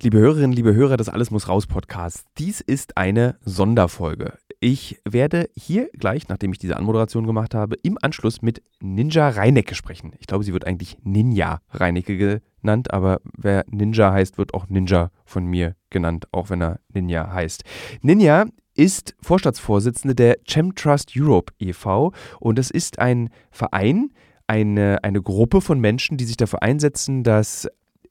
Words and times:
Liebe 0.00 0.18
Hörerinnen, 0.18 0.52
liebe 0.52 0.76
Hörer 0.76 0.96
des 0.96 1.08
Alles 1.08 1.32
muss 1.32 1.48
raus 1.48 1.66
Podcasts, 1.66 2.24
dies 2.38 2.60
ist 2.60 2.96
eine 2.96 3.36
Sonderfolge. 3.44 4.38
Ich 4.60 5.00
werde 5.04 5.50
hier 5.56 5.90
gleich, 5.92 6.28
nachdem 6.28 6.52
ich 6.52 6.60
diese 6.60 6.76
Anmoderation 6.76 7.26
gemacht 7.26 7.52
habe, 7.52 7.74
im 7.82 7.98
Anschluss 8.00 8.40
mit 8.40 8.62
Ninja 8.80 9.28
Reinecke 9.28 9.74
sprechen. 9.74 10.12
Ich 10.20 10.28
glaube, 10.28 10.44
sie 10.44 10.52
wird 10.52 10.68
eigentlich 10.68 10.98
Ninja 11.02 11.62
Reinecke 11.72 12.40
genannt, 12.60 12.94
aber 12.94 13.20
wer 13.36 13.64
Ninja 13.68 14.12
heißt, 14.12 14.38
wird 14.38 14.54
auch 14.54 14.68
Ninja 14.68 15.10
von 15.24 15.46
mir 15.46 15.74
genannt, 15.90 16.28
auch 16.30 16.48
wenn 16.50 16.62
er 16.62 16.78
Ninja 16.94 17.32
heißt. 17.32 17.64
Ninja 18.00 18.44
ist 18.76 19.16
Vorstandsvorsitzende 19.20 20.14
der 20.14 20.36
Chemtrust 20.46 21.14
Europe 21.16 21.52
e.V. 21.58 22.12
und 22.38 22.56
das 22.56 22.70
ist 22.70 23.00
ein 23.00 23.30
Verein, 23.50 24.12
eine, 24.46 25.02
eine 25.02 25.20
Gruppe 25.20 25.60
von 25.60 25.80
Menschen, 25.80 26.18
die 26.18 26.24
sich 26.24 26.36
dafür 26.36 26.62
einsetzen, 26.62 27.24
dass 27.24 27.66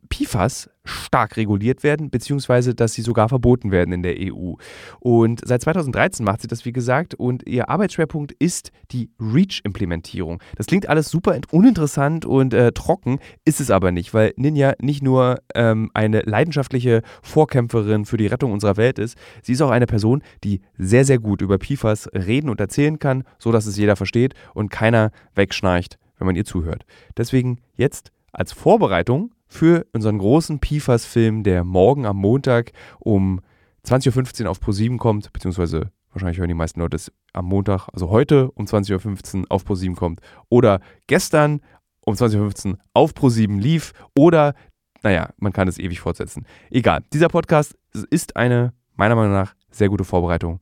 PFAS 0.10 0.70
stark 0.88 1.38
reguliert 1.38 1.84
werden, 1.84 2.10
beziehungsweise 2.10 2.74
dass 2.74 2.94
sie 2.94 3.02
sogar 3.02 3.30
verboten 3.30 3.72
werden 3.72 3.94
in 3.94 4.04
der 4.04 4.16
EU. 4.20 4.54
Und 5.00 5.42
seit 5.46 5.62
2013 5.62 6.26
macht 6.26 6.42
sie 6.42 6.48
das, 6.48 6.66
wie 6.66 6.72
gesagt, 6.72 7.14
und 7.16 7.48
ihr 7.48 7.70
Arbeitsschwerpunkt 7.70 8.32
ist 8.40 8.72
die 8.92 9.10
REACH-Implementierung. 9.20 10.42
Das 10.56 10.66
klingt 10.66 10.90
alles 10.90 11.10
super 11.10 11.40
uninteressant 11.52 12.26
und 12.26 12.54
äh, 12.54 12.72
trocken, 12.72 13.20
ist 13.46 13.60
es 13.60 13.72
aber 13.72 13.92
nicht, 13.92 14.14
weil 14.14 14.34
Ninja 14.38 14.74
nicht 14.80 15.04
nur 15.04 15.40
ähm, 15.56 15.92
eine 15.94 16.22
leidenschaftliche 16.22 17.02
Vorkämpferin 17.22 18.06
für 18.06 18.18
die 18.18 18.28
Rettung 18.28 18.52
unserer 18.52 18.78
Welt 18.78 19.00
ist, 19.00 19.18
sie 19.42 19.54
ist 19.54 19.62
auch 19.62 19.72
eine 19.72 19.88
Person, 19.88 20.24
die 20.44 20.62
sehr, 20.78 21.06
sehr 21.06 21.20
gut 21.20 21.42
über 21.42 21.58
PFAS 21.58 22.10
reden 22.14 22.50
und 22.50 22.60
erzählen 22.60 23.00
kann, 23.00 23.24
sodass 23.40 23.66
es 23.66 23.78
jeder 23.78 23.96
versteht 23.96 24.34
und 24.54 24.70
keiner 24.70 25.12
wegschnarcht, 25.36 25.98
wenn 26.18 26.28
man 26.28 26.36
ihr 26.36 26.46
zuhört. 26.46 26.86
Deswegen 27.18 27.60
jetzt 27.76 28.12
als 28.32 28.52
Vorbereitung 28.54 29.32
für 29.48 29.86
unseren 29.94 30.18
großen 30.18 30.60
PFAS-Film, 30.60 31.44
der 31.44 31.64
morgen 31.64 32.06
am 32.06 32.18
Montag 32.18 32.72
um 33.00 33.42
20.15 33.86 34.44
Uhr 34.44 34.52
auf 34.52 34.60
Pro7 34.60 34.98
kommt, 34.98 35.32
beziehungsweise 35.32 35.92
wahrscheinlich 36.12 36.40
hören 36.40 36.50
die 36.50 36.54
meisten 36.54 36.80
Leute 36.80 36.96
es 36.96 37.12
am 37.34 37.46
Montag, 37.46 37.88
also 37.94 38.10
heute 38.10 38.52
um 38.52 38.66
20.15 38.66 39.42
Uhr 39.42 39.46
auf 39.50 39.66
Pro7 39.66 39.96
kommt 39.96 40.20
oder 40.50 40.82
gestern 41.08 41.62
um 42.06 42.16
20.15 42.16 42.72
Uhr 42.72 42.78
auf 42.94 43.14
Pro7 43.14 43.60
lief 43.60 43.94
oder, 44.16 44.56
naja, 45.04 45.30
man 45.38 45.54
kann 45.54 45.68
es 45.68 45.78
ewig 45.78 46.00
fortsetzen. 46.00 46.46
Egal, 46.70 47.04
dieser 47.14 47.30
Podcast 47.30 47.78
ist 48.10 48.36
eine, 48.36 48.74
meiner 48.96 49.16
Meinung 49.16 49.34
nach, 49.34 49.56
sehr 49.72 49.90
gute 49.90 50.04
Vorbereitung 50.04 50.60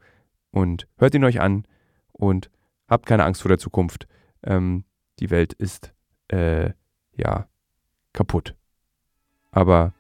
und 0.52 0.88
hört 0.98 1.16
ihn 1.16 1.24
euch 1.24 1.40
an 1.40 1.66
und 2.12 2.50
habt 2.88 3.06
keine 3.06 3.24
Angst 3.24 3.42
vor 3.42 3.50
der 3.50 3.58
Zukunft. 3.58 4.08
Ähm, 4.44 4.84
die 5.20 5.30
Welt 5.30 5.54
ist, 5.54 5.94
äh, 6.28 6.72
ja, 7.16 7.48
kaputt. 8.14 8.56
Aber 9.56 9.94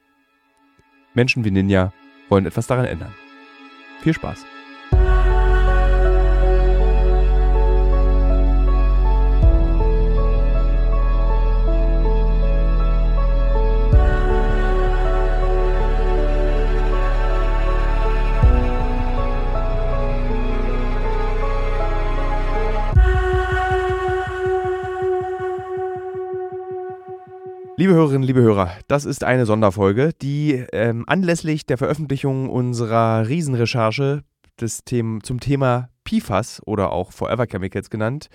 Menschen 1.15 1.43
wie 1.45 1.49
Ninja 1.49 1.93
wollen 2.29 2.45
etwas 2.45 2.67
daran 2.67 2.85
ändern. 2.85 3.13
Viel 4.01 4.13
Spaß! 4.13 4.45
Liebe 27.77 27.93
Hörerinnen, 27.93 28.23
liebe 28.23 28.41
Hörer, 28.41 28.71
das 28.87 29.03
ist 29.03 29.25
eine 29.25 29.45
Sonderfolge, 29.45 30.13
die 30.21 30.63
ähm, 30.71 31.03
anlässlich 31.07 31.65
der 31.65 31.77
Veröffentlichung 31.77 32.49
unserer 32.49 33.27
Riesenrecherche 33.27 34.23
des 34.61 34.85
Them 34.85 35.21
zum 35.21 35.41
Thema 35.41 35.89
PFAS 36.07 36.61
oder 36.65 36.93
auch 36.93 37.11
Forever 37.11 37.45
Chemicals 37.45 37.89
genannt, 37.89 38.29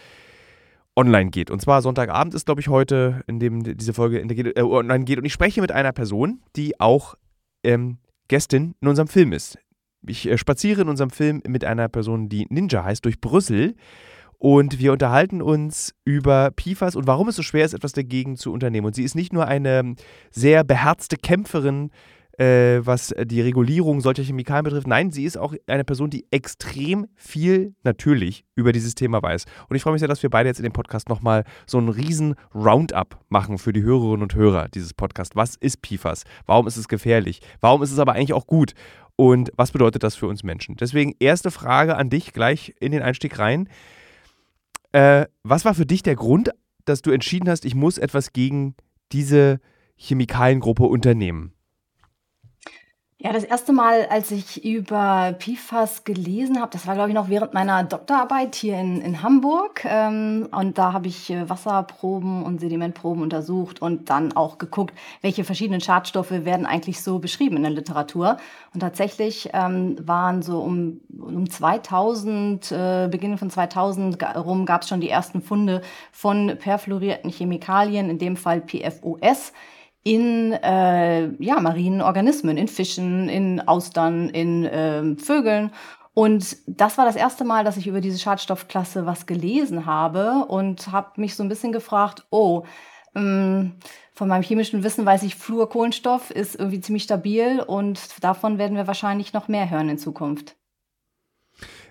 online 0.95 1.31
geht. 1.31 1.51
Und 1.51 1.63
zwar 1.63 1.81
Sonntagabend 1.81 2.35
ist, 2.35 2.45
glaube 2.45 2.61
ich, 2.61 2.69
heute, 2.69 3.23
in 3.27 3.41
dem 3.41 3.63
diese 3.63 3.95
Folge 3.95 4.21
äh, 4.21 4.61
online 4.61 5.05
geht. 5.07 5.17
Und 5.17 5.25
ich 5.25 5.33
spreche 5.33 5.63
mit 5.63 5.73
einer 5.73 5.93
Person, 5.93 6.43
die 6.55 6.79
auch 6.79 7.15
ähm, 7.65 7.97
Gästin 8.29 8.75
in 8.83 8.89
unserem 8.89 9.09
Film 9.09 9.33
ist. 9.33 9.59
Ich 10.07 10.29
äh, 10.29 10.37
spaziere 10.37 10.83
in 10.83 10.91
unserem 10.91 11.11
Film 11.11 11.41
mit 11.47 11.65
einer 11.65 11.89
Person, 11.89 12.29
die 12.29 12.47
Ninja 12.51 12.85
heißt, 12.85 13.07
durch 13.07 13.23
Brüssel. 13.23 13.75
Und 14.41 14.79
wir 14.79 14.93
unterhalten 14.93 15.43
uns 15.43 15.95
über 16.03 16.51
PFAS 16.51 16.97
und 16.97 17.07
warum 17.07 17.29
es 17.29 17.37
so 17.37 17.43
schwer 17.43 17.67
ist, 17.67 17.75
etwas 17.75 17.93
dagegen 17.93 18.39
zu 18.39 18.55
unternehmen. 18.55 18.87
Und 18.87 18.95
sie 18.95 19.05
ist 19.05 19.15
nicht 19.15 19.35
nur 19.35 19.47
eine 19.47 19.95
sehr 20.31 20.65
beherzte 20.65 21.19
Kämpferin, 21.19 21.91
äh, 22.39 22.81
was 22.83 23.15
die 23.23 23.43
Regulierung 23.43 24.01
solcher 24.01 24.23
Chemikalien 24.23 24.65
betrifft. 24.65 24.87
Nein, 24.87 25.11
sie 25.11 25.25
ist 25.25 25.37
auch 25.37 25.55
eine 25.67 25.85
Person, 25.85 26.09
die 26.09 26.27
extrem 26.31 27.07
viel 27.17 27.75
natürlich 27.85 28.47
über 28.55 28.73
dieses 28.73 28.95
Thema 28.95 29.23
weiß. 29.23 29.45
Und 29.69 29.77
ich 29.77 29.83
freue 29.83 29.93
mich 29.93 30.01
sehr, 30.01 30.09
dass 30.09 30.23
wir 30.23 30.31
beide 30.31 30.49
jetzt 30.49 30.59
in 30.59 30.65
dem 30.65 30.73
Podcast 30.73 31.11
nochmal 31.11 31.45
so 31.67 31.77
einen 31.77 31.91
riesen 31.91 32.35
Roundup 32.55 33.19
machen 33.29 33.59
für 33.59 33.75
die 33.75 33.83
Hörerinnen 33.83 34.23
und 34.23 34.35
Hörer 34.35 34.69
dieses 34.69 34.95
Podcasts. 34.95 35.37
Was 35.37 35.57
ist 35.57 35.83
PFAS? 35.83 36.25
Warum 36.47 36.67
ist 36.67 36.79
es 36.79 36.89
gefährlich? 36.89 37.43
Warum 37.61 37.83
ist 37.83 37.93
es 37.93 37.99
aber 37.99 38.15
eigentlich 38.15 38.33
auch 38.33 38.47
gut? 38.47 38.73
Und 39.17 39.53
was 39.55 39.71
bedeutet 39.71 40.03
das 40.03 40.15
für 40.15 40.29
uns 40.29 40.43
Menschen? 40.45 40.77
Deswegen 40.77 41.15
erste 41.21 41.51
Frage 41.51 41.95
an 41.99 42.09
dich 42.09 42.33
gleich 42.33 42.75
in 42.81 42.91
den 42.91 43.03
Einstieg 43.03 43.39
rein. 43.39 43.69
Äh, 44.93 45.27
was 45.43 45.65
war 45.65 45.75
für 45.75 45.87
dich 45.87 46.03
der 46.03 46.17
Grund, 46.17 46.51
dass 46.85 47.03
du 47.03 47.11
entschieden 47.11 47.49
hast, 47.49 47.65
ich 47.65 47.75
muss 47.75 47.99
etwas 47.99 48.33
gegen 48.33 48.75
diese 49.13 49.61
Chemikaliengruppe 49.97 50.85
unternehmen? 50.85 51.53
Ja, 53.23 53.35
das 53.35 53.45
erste 53.45 53.75
Mal, 53.75 54.07
als 54.07 54.31
ich 54.31 54.65
über 54.65 55.37
PFAS 55.39 56.05
gelesen 56.05 56.59
habe, 56.59 56.71
das 56.73 56.87
war, 56.87 56.95
glaube 56.95 57.11
ich, 57.11 57.15
noch 57.15 57.29
während 57.29 57.53
meiner 57.53 57.85
Doktorarbeit 57.85 58.55
hier 58.55 58.81
in, 58.81 59.03
in 59.03 59.23
Hamburg. 59.23 59.85
Ähm, 59.85 60.49
und 60.53 60.79
da 60.79 60.95
habe 60.95 61.09
ich 61.09 61.29
äh, 61.29 61.47
Wasserproben 61.47 62.43
und 62.43 62.61
Sedimentproben 62.61 63.23
untersucht 63.23 63.83
und 63.83 64.09
dann 64.09 64.33
auch 64.33 64.57
geguckt, 64.57 64.95
welche 65.21 65.45
verschiedenen 65.45 65.83
Schadstoffe 65.83 66.31
werden 66.31 66.65
eigentlich 66.65 67.03
so 67.03 67.19
beschrieben 67.19 67.59
in 67.59 67.63
der 67.65 67.73
Literatur. 67.73 68.39
Und 68.73 68.81
tatsächlich 68.81 69.51
ähm, 69.53 69.97
waren 70.01 70.41
so 70.41 70.61
um, 70.61 71.03
um 71.21 71.51
2000, 71.51 72.73
äh, 72.73 73.09
Beginn 73.11 73.37
von 73.37 73.51
2000 73.51 74.17
rum, 74.37 74.65
gab 74.65 74.81
es 74.81 74.89
schon 74.89 75.03
die 75.03 75.11
ersten 75.11 75.43
Funde 75.43 75.83
von 76.11 76.57
perfluorierten 76.59 77.31
Chemikalien, 77.31 78.09
in 78.09 78.19
dem 78.19 78.39
Fall 78.39 78.63
PFOS 78.63 79.53
in 80.03 80.53
äh, 80.53 81.29
ja, 81.43 81.61
marinen 81.61 82.01
Organismen, 82.01 82.57
in 82.57 82.69
Fischen, 82.69 83.29
in 83.29 83.61
Austern, 83.61 84.31
in 84.31 84.65
äh, 84.65 85.17
Vögeln. 85.17 85.73
Und 86.15 86.57
das 86.67 86.99
war 86.99 87.05
das 87.05 87.17
erste 87.17 87.45
Mal, 87.45 87.65
dass 87.65 87.77
ich 87.77 87.87
über 87.87 88.01
diese 88.01 88.19
Schadstoffklasse 88.19 89.07
was 89.07 89.27
gelesen 89.27 89.87
habe 89.87 90.47
und 90.49 90.91
habe 90.91 91.21
mich 91.21 91.37
so 91.37 91.43
ein 91.43 91.49
bisschen 91.49 91.73
gefragt, 91.73 92.27
oh, 92.31 92.65
ähm, 93.15 93.77
von 94.13 94.29
meinem 94.29 94.43
chemischen 94.43 94.83
Wissen 94.83 95.07
weiß 95.07 95.23
ich, 95.23 95.37
Fluorkohlenstoff 95.37 96.31
ist 96.31 96.57
irgendwie 96.57 96.81
ziemlich 96.81 97.05
stabil 97.05 97.61
und 97.61 98.01
davon 98.23 98.59
werden 98.59 98.77
wir 98.77 98.87
wahrscheinlich 98.87 99.33
noch 99.33 99.49
mehr 99.49 99.71
hören 99.71 99.89
in 99.89 99.99
Zukunft. 99.99 100.57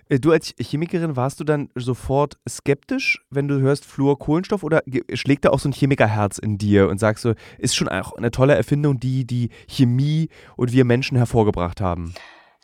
Äh, 0.10 0.20
du 0.20 0.32
als 0.32 0.54
Chemikerin 0.60 1.16
warst 1.16 1.40
du 1.40 1.44
dann 1.44 1.70
sofort 1.76 2.38
skeptisch, 2.48 3.24
wenn 3.30 3.48
du 3.48 3.60
hörst 3.60 3.86
Fluorkohlenstoff 3.86 4.64
oder 4.64 4.82
schlägt 5.14 5.46
da 5.46 5.52
auch 5.52 5.60
so 5.60 5.70
ein 5.70 5.74
Chemikerherz 5.74 6.40
in 6.40 6.58
dir 6.58 6.90
und 6.90 7.00
sagst 7.00 7.24
so, 7.24 7.34
ist 7.58 7.76
schon 7.76 7.88
auch 7.88 8.14
eine 8.14 8.32
tolle 8.32 8.56
Erfindung, 8.56 9.00
die 9.00 9.26
die 9.26 9.50
Chemie 9.68 10.30
und 10.58 10.74
wir 10.74 10.84
Menschen 10.84 11.16
hervorgebracht 11.16 11.80
haben? 11.80 12.14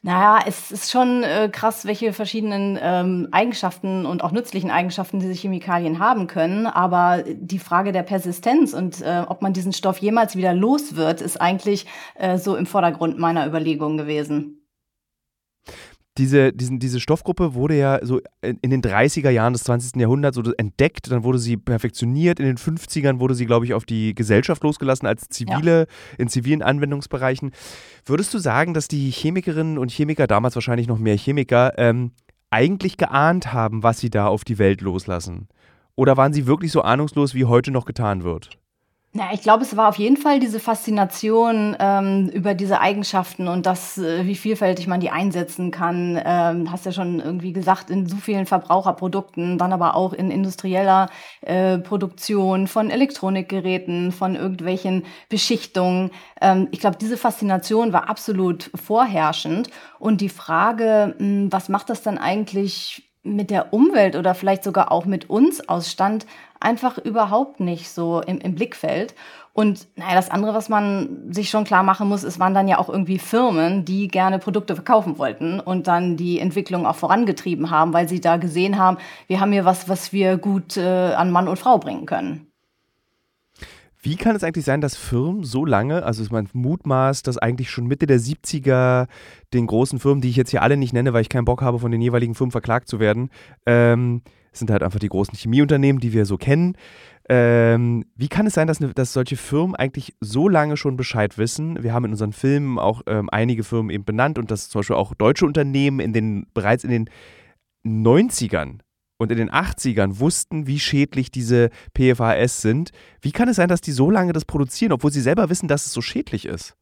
Naja, 0.01 0.43
es 0.45 0.71
ist 0.71 0.91
schon 0.91 1.23
äh, 1.23 1.49
krass, 1.51 1.85
welche 1.85 2.13
verschiedenen 2.13 2.77
ähm, 2.79 3.27
Eigenschaften 3.31 4.05
und 4.05 4.23
auch 4.23 4.31
nützlichen 4.31 4.69
Eigenschaften 4.69 5.19
diese 5.19 5.33
Chemikalien 5.33 5.97
haben 5.97 6.27
können. 6.27 6.67
Aber 6.67 7.23
die 7.25 7.57
Frage 7.57 7.91
der 7.91 8.03
Persistenz 8.03 8.73
und 8.73 9.01
äh, 9.01 9.23
ob 9.27 9.41
man 9.41 9.53
diesen 9.53 9.73
Stoff 9.73 9.97
jemals 9.97 10.35
wieder 10.35 10.53
los 10.53 10.95
wird, 10.95 11.21
ist 11.21 11.41
eigentlich 11.41 11.87
äh, 12.13 12.37
so 12.37 12.55
im 12.55 12.67
Vordergrund 12.67 13.17
meiner 13.17 13.47
Überlegungen 13.47 13.97
gewesen 13.97 14.64
diese, 16.17 16.53
diesen, 16.53 16.79
diese 16.79 16.99
Stoffgruppe 16.99 17.53
wurde 17.55 17.77
ja 17.77 17.99
so 18.01 18.21
in 18.41 18.69
den 18.69 18.81
30er 18.81 19.29
Jahren 19.29 19.53
des 19.53 19.63
20. 19.63 19.99
Jahrhunderts 19.99 20.35
so 20.35 20.43
entdeckt, 20.53 21.11
dann 21.11 21.23
wurde 21.23 21.39
sie 21.39 21.57
perfektioniert, 21.57 22.39
in 22.39 22.45
den 22.45 22.57
50ern 22.57 23.19
wurde 23.19 23.35
sie, 23.35 23.45
glaube 23.45 23.65
ich, 23.65 23.73
auf 23.73 23.85
die 23.85 24.15
Gesellschaft 24.15 24.63
losgelassen 24.63 25.07
als 25.07 25.27
zivile, 25.29 25.79
ja. 25.79 25.85
in 26.17 26.29
zivilen 26.29 26.61
Anwendungsbereichen. 26.61 27.51
Würdest 28.05 28.33
du 28.33 28.39
sagen, 28.39 28.73
dass 28.73 28.87
die 28.87 29.11
Chemikerinnen 29.11 29.77
und 29.77 29.91
Chemiker, 29.91 30.27
damals 30.27 30.55
wahrscheinlich 30.55 30.87
noch 30.87 30.99
mehr 30.99 31.17
Chemiker, 31.17 31.77
ähm, 31.77 32.11
eigentlich 32.49 32.95
geahnt 32.95 33.51
haben, 33.51 33.83
was 33.83 33.99
sie 33.99 34.09
da 34.09 34.27
auf 34.27 34.45
die 34.45 34.57
Welt 34.57 34.81
loslassen? 34.81 35.49
Oder 35.95 36.15
waren 36.15 36.33
sie 36.33 36.47
wirklich 36.47 36.71
so 36.71 36.81
ahnungslos, 36.81 37.33
wie 37.33 37.45
heute 37.45 37.71
noch 37.71 37.85
getan 37.85 38.23
wird? 38.23 38.57
Ja, 39.17 39.29
ich 39.31 39.41
glaube, 39.41 39.63
es 39.63 39.77
war 39.77 39.87
auf 39.87 39.95
jeden 39.97 40.17
Fall 40.17 40.41
diese 40.41 40.59
Faszination 40.59 41.73
ähm, 41.79 42.27
über 42.33 42.53
diese 42.53 42.81
Eigenschaften 42.81 43.47
und 43.47 43.65
das, 43.65 43.97
äh, 43.97 44.25
wie 44.25 44.35
vielfältig 44.35 44.87
man 44.87 44.99
die 44.99 45.09
einsetzen 45.09 45.71
kann. 45.71 46.19
Ähm, 46.25 46.69
hast 46.69 46.85
ja 46.85 46.91
schon 46.91 47.21
irgendwie 47.21 47.53
gesagt, 47.53 47.89
in 47.89 48.07
so 48.07 48.17
vielen 48.17 48.45
Verbraucherprodukten, 48.45 49.57
dann 49.57 49.71
aber 49.71 49.95
auch 49.95 50.11
in 50.11 50.31
industrieller 50.31 51.09
äh, 51.39 51.77
Produktion 51.77 52.67
von 52.67 52.89
Elektronikgeräten, 52.89 54.11
von 54.11 54.35
irgendwelchen 54.35 55.05
Beschichtungen. 55.29 56.11
Ähm, 56.41 56.67
ich 56.71 56.81
glaube, 56.81 56.97
diese 56.99 57.15
Faszination 57.15 57.93
war 57.93 58.09
absolut 58.09 58.69
vorherrschend. 58.75 59.69
Und 59.97 60.19
die 60.19 60.29
Frage, 60.29 61.15
mh, 61.17 61.25
hm, 61.25 61.53
was 61.53 61.69
macht 61.69 61.89
das 61.89 62.01
dann 62.03 62.17
eigentlich 62.17 63.04
mit 63.25 63.49
der 63.49 63.73
Umwelt 63.73 64.15
oder 64.15 64.35
vielleicht 64.35 64.63
sogar 64.63 64.91
auch 64.91 65.05
mit 65.05 65.29
uns 65.29 65.67
aus, 65.67 65.91
stand 65.91 66.25
einfach 66.59 66.97
überhaupt 66.97 67.59
nicht 67.59 67.89
so 67.89 68.21
im, 68.21 68.39
im 68.39 68.55
Blickfeld. 68.55 69.13
Und 69.53 69.87
naja, 69.95 70.15
das 70.15 70.29
andere, 70.29 70.53
was 70.53 70.67
man 70.67 71.31
sich 71.31 71.49
schon 71.49 71.63
klar 71.63 71.83
machen 71.83 72.09
muss, 72.09 72.23
es 72.23 72.39
waren 72.39 72.53
dann 72.53 72.67
ja 72.67 72.77
auch 72.77 72.89
irgendwie 72.89 73.19
Firmen, 73.19 73.85
die 73.85 74.09
gerne 74.09 74.37
Produkte 74.37 74.75
verkaufen 74.75 75.17
wollten 75.17 75.59
und 75.61 75.87
dann 75.87 76.17
die 76.17 76.39
Entwicklung 76.39 76.85
auch 76.85 76.95
vorangetrieben 76.95 77.69
haben, 77.69 77.93
weil 77.93 78.09
sie 78.09 78.19
da 78.19 78.35
gesehen 78.37 78.77
haben, 78.77 78.97
wir 79.27 79.39
haben 79.39 79.53
hier 79.53 79.65
was, 79.65 79.87
was 79.87 80.11
wir 80.11 80.37
gut 80.37 80.75
äh, 80.75 81.13
an 81.13 81.31
Mann 81.31 81.47
und 81.47 81.57
Frau 81.57 81.77
bringen 81.77 82.05
können. 82.05 82.51
Wie 84.05 84.17
kann 84.17 84.35
es 84.35 84.43
eigentlich 84.43 84.65
sein, 84.65 84.81
dass 84.81 84.95
Firmen 84.95 85.43
so 85.43 85.65
lange, 85.65 86.03
also 86.03 86.21
ist 86.21 86.31
mein 86.31 86.47
Mutmaß, 86.53 87.23
dass 87.23 87.39
eigentlich 87.39 87.71
schon 87.71 87.87
Mitte 87.87 88.05
der 88.05 88.19
70er 88.19 89.07
den 89.51 89.65
großen 89.65 89.97
Firmen, 89.97 90.21
die 90.21 90.29
ich 90.29 90.35
jetzt 90.35 90.51
hier 90.51 90.61
alle 90.61 90.77
nicht 90.77 90.93
nenne, 90.93 91.11
weil 91.11 91.23
ich 91.23 91.29
keinen 91.29 91.45
Bock 91.45 91.63
habe, 91.63 91.79
von 91.79 91.91
den 91.91 92.01
jeweiligen 92.01 92.35
Firmen 92.35 92.51
verklagt 92.51 92.87
zu 92.87 92.99
werden, 92.99 93.31
ähm, 93.65 94.21
sind 94.53 94.69
halt 94.69 94.83
einfach 94.83 94.99
die 94.99 95.09
großen 95.09 95.35
Chemieunternehmen, 95.35 95.99
die 95.99 96.13
wir 96.13 96.27
so 96.27 96.37
kennen. 96.37 96.77
Ähm, 97.27 98.05
wie 98.15 98.27
kann 98.27 98.45
es 98.45 98.53
sein, 98.53 98.67
dass, 98.67 98.79
ne, 98.79 98.93
dass 98.93 99.11
solche 99.11 99.37
Firmen 99.37 99.75
eigentlich 99.75 100.13
so 100.19 100.47
lange 100.47 100.77
schon 100.77 100.97
Bescheid 100.97 101.39
wissen? 101.39 101.81
Wir 101.81 101.91
haben 101.91 102.05
in 102.05 102.11
unseren 102.11 102.31
Filmen 102.31 102.77
auch 102.77 103.01
ähm, 103.07 103.27
einige 103.31 103.63
Firmen 103.63 103.89
eben 103.89 104.05
benannt 104.05 104.37
und 104.37 104.51
dass 104.51 104.69
zum 104.69 104.81
Beispiel 104.81 104.97
auch 104.97 105.15
deutsche 105.15 105.47
Unternehmen 105.47 105.99
in 105.99 106.13
den, 106.13 106.45
bereits 106.53 106.83
in 106.83 106.91
den 106.91 107.09
90ern 107.83 108.81
und 109.17 109.31
in 109.31 109.37
den 109.37 109.51
80ern 109.51 110.19
wussten, 110.19 110.67
wie 110.67 110.79
schädlich 110.79 111.31
diese 111.31 111.69
PFAS 111.93 112.61
sind. 112.61 112.91
Wie 113.21 113.31
kann 113.31 113.47
es 113.47 113.55
sein, 113.57 113.69
dass 113.69 113.81
die 113.81 113.91
so 113.91 114.11
lange 114.11 114.33
das 114.33 114.45
produzieren, 114.45 114.91
obwohl 114.91 115.11
sie 115.11 115.21
selber 115.21 115.49
wissen, 115.49 115.67
dass 115.67 115.85
es 115.85 115.93
so 115.93 116.01
schädlich 116.01 116.45
ist? 116.45 116.75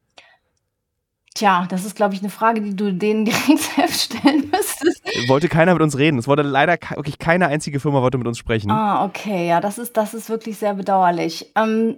Tja, 1.35 1.65
das 1.68 1.83
ist, 1.83 1.95
glaube 1.95 2.13
ich, 2.13 2.21
eine 2.21 2.30
Frage, 2.30 2.62
die 2.62 2.75
du 2.75 2.94
denen 2.94 3.25
direkt 3.25 3.59
selbst 3.59 4.13
stellen 4.13 4.51
müsstest. 4.51 5.01
Wollte 5.27 5.50
keiner 5.50 5.74
mit 5.74 5.81
uns 5.81 5.97
reden. 5.97 6.19
Es 6.19 6.27
wurde 6.27 6.44
leider 6.44 6.77
wirklich 6.95 7.18
keine 7.18 7.47
einzige 7.47 7.80
Firma 7.80 8.01
wollte 8.01 8.18
mit 8.18 8.27
uns 8.27 8.38
sprechen. 8.38 8.69
Ah, 8.69 9.06
okay, 9.06 9.47
ja, 9.47 9.59
das 9.59 9.77
ist, 9.77 9.97
das 9.97 10.13
ist 10.13 10.29
wirklich 10.29 10.57
sehr 10.57 10.75
bedauerlich. 10.75 11.51
Ähm, 11.56 11.97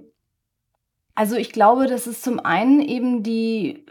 also 1.16 1.36
ich 1.36 1.52
glaube, 1.52 1.88
das 1.88 2.08
ist 2.08 2.24
zum 2.24 2.40
einen 2.40 2.82
eben 2.82 3.24
die, 3.24 3.86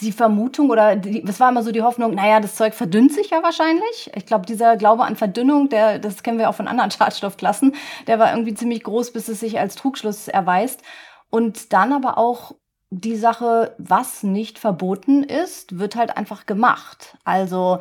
die 0.00 0.12
Vermutung 0.12 0.70
oder 0.70 0.96
die, 0.96 1.24
es 1.26 1.40
war 1.40 1.50
immer 1.50 1.62
so 1.62 1.72
die 1.72 1.82
Hoffnung, 1.82 2.14
naja, 2.14 2.40
das 2.40 2.54
Zeug 2.54 2.74
verdünnt 2.74 3.12
sich 3.12 3.30
ja 3.30 3.42
wahrscheinlich. 3.42 4.10
Ich 4.14 4.26
glaube, 4.26 4.46
dieser 4.46 4.76
Glaube 4.76 5.04
an 5.04 5.16
Verdünnung, 5.16 5.68
der, 5.68 5.98
das 5.98 6.22
kennen 6.22 6.38
wir 6.38 6.48
auch 6.48 6.54
von 6.54 6.68
anderen 6.68 6.90
Schadstoffklassen, 6.92 7.74
der 8.06 8.18
war 8.18 8.30
irgendwie 8.32 8.54
ziemlich 8.54 8.84
groß, 8.84 9.12
bis 9.12 9.28
es 9.28 9.40
sich 9.40 9.58
als 9.58 9.74
Trugschluss 9.74 10.28
erweist. 10.28 10.82
Und 11.30 11.72
dann 11.72 11.92
aber 11.92 12.16
auch 12.16 12.52
die 12.90 13.16
Sache, 13.16 13.74
was 13.78 14.22
nicht 14.22 14.58
verboten 14.58 15.22
ist, 15.22 15.78
wird 15.78 15.94
halt 15.94 16.16
einfach 16.16 16.46
gemacht. 16.46 17.18
Also 17.24 17.80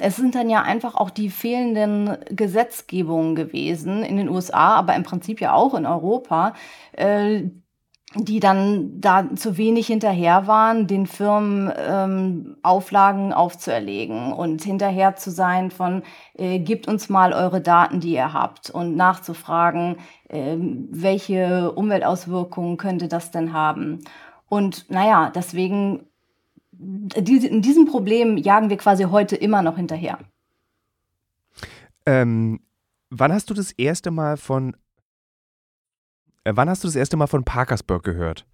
es 0.00 0.16
sind 0.16 0.34
dann 0.34 0.50
ja 0.50 0.62
einfach 0.62 0.96
auch 0.96 1.10
die 1.10 1.30
fehlenden 1.30 2.18
Gesetzgebungen 2.30 3.36
gewesen 3.36 4.02
in 4.02 4.16
den 4.16 4.28
USA, 4.28 4.74
aber 4.74 4.96
im 4.96 5.04
Prinzip 5.04 5.40
ja 5.40 5.54
auch 5.54 5.74
in 5.74 5.86
Europa, 5.86 6.54
äh, 6.92 7.44
die 8.14 8.40
dann 8.40 9.00
da 9.00 9.34
zu 9.36 9.56
wenig 9.56 9.86
hinterher 9.86 10.48
waren, 10.48 10.88
den 10.88 11.06
Firmen 11.06 11.72
ähm, 11.76 12.56
Auflagen 12.62 13.32
aufzuerlegen 13.32 14.32
und 14.32 14.64
hinterher 14.64 15.14
zu 15.14 15.30
sein 15.30 15.70
von, 15.70 16.02
äh, 16.34 16.58
gebt 16.58 16.88
uns 16.88 17.08
mal 17.08 17.32
eure 17.32 17.60
Daten, 17.60 18.00
die 18.00 18.14
ihr 18.14 18.32
habt 18.32 18.68
und 18.68 18.96
nachzufragen, 18.96 19.96
äh, 20.28 20.56
welche 20.58 21.70
Umweltauswirkungen 21.72 22.78
könnte 22.78 23.06
das 23.06 23.30
denn 23.30 23.52
haben. 23.52 24.00
Und 24.48 24.90
naja, 24.90 25.30
deswegen, 25.32 26.08
in 26.72 27.62
diesem 27.62 27.86
Problem 27.86 28.36
jagen 28.36 28.70
wir 28.70 28.76
quasi 28.76 29.04
heute 29.04 29.36
immer 29.36 29.62
noch 29.62 29.76
hinterher. 29.76 30.18
Ähm, 32.06 32.58
wann 33.10 33.32
hast 33.32 33.50
du 33.50 33.54
das 33.54 33.70
erste 33.70 34.10
Mal 34.10 34.36
von 34.36 34.74
wann 36.44 36.68
hast 36.70 36.84
du 36.84 36.88
das 36.88 36.96
erste 36.96 37.16
Mal 37.16 37.26
von 37.26 37.44
Parkersburg 37.44 38.02
gehört? 38.02 38.44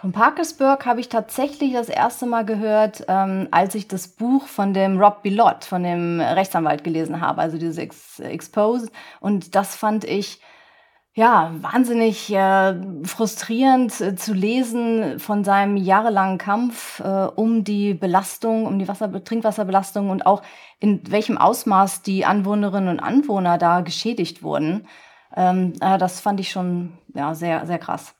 Von 0.00 0.12
Parkersburg 0.12 0.86
habe 0.86 1.00
ich 1.00 1.10
tatsächlich 1.10 1.74
das 1.74 1.90
erste 1.90 2.24
Mal 2.24 2.46
gehört, 2.46 3.04
ähm, 3.06 3.48
als 3.50 3.74
ich 3.74 3.86
das 3.86 4.08
Buch 4.08 4.46
von 4.46 4.72
dem 4.72 4.98
Rob 4.98 5.22
Bilott, 5.22 5.66
von 5.66 5.82
dem 5.82 6.20
Rechtsanwalt 6.20 6.84
gelesen 6.84 7.20
habe, 7.20 7.42
also 7.42 7.58
dieses 7.58 7.76
Ex 7.76 8.18
Exposed. 8.18 8.90
Und 9.20 9.54
das 9.54 9.76
fand 9.76 10.04
ich 10.04 10.40
ja 11.12 11.52
wahnsinnig 11.60 12.32
äh, 12.32 12.74
frustrierend 13.04 14.00
äh, 14.00 14.14
zu 14.14 14.32
lesen 14.32 15.18
von 15.18 15.44
seinem 15.44 15.76
jahrelangen 15.76 16.38
Kampf 16.38 17.00
äh, 17.00 17.26
um 17.34 17.62
die 17.62 17.92
Belastung, 17.92 18.64
um 18.64 18.78
die 18.78 18.88
Wasser 18.88 19.22
Trinkwasserbelastung 19.22 20.08
und 20.08 20.24
auch 20.24 20.40
in 20.78 21.02
welchem 21.10 21.36
Ausmaß 21.36 22.00
die 22.00 22.24
Anwohnerinnen 22.24 22.88
und 22.88 23.00
Anwohner 23.00 23.58
da 23.58 23.82
geschädigt 23.82 24.42
wurden. 24.42 24.86
Ähm, 25.36 25.74
äh, 25.80 25.98
das 25.98 26.20
fand 26.20 26.40
ich 26.40 26.50
schon 26.50 26.92
ja, 27.14 27.34
sehr, 27.34 27.66
sehr 27.66 27.78
krass. 27.78 28.14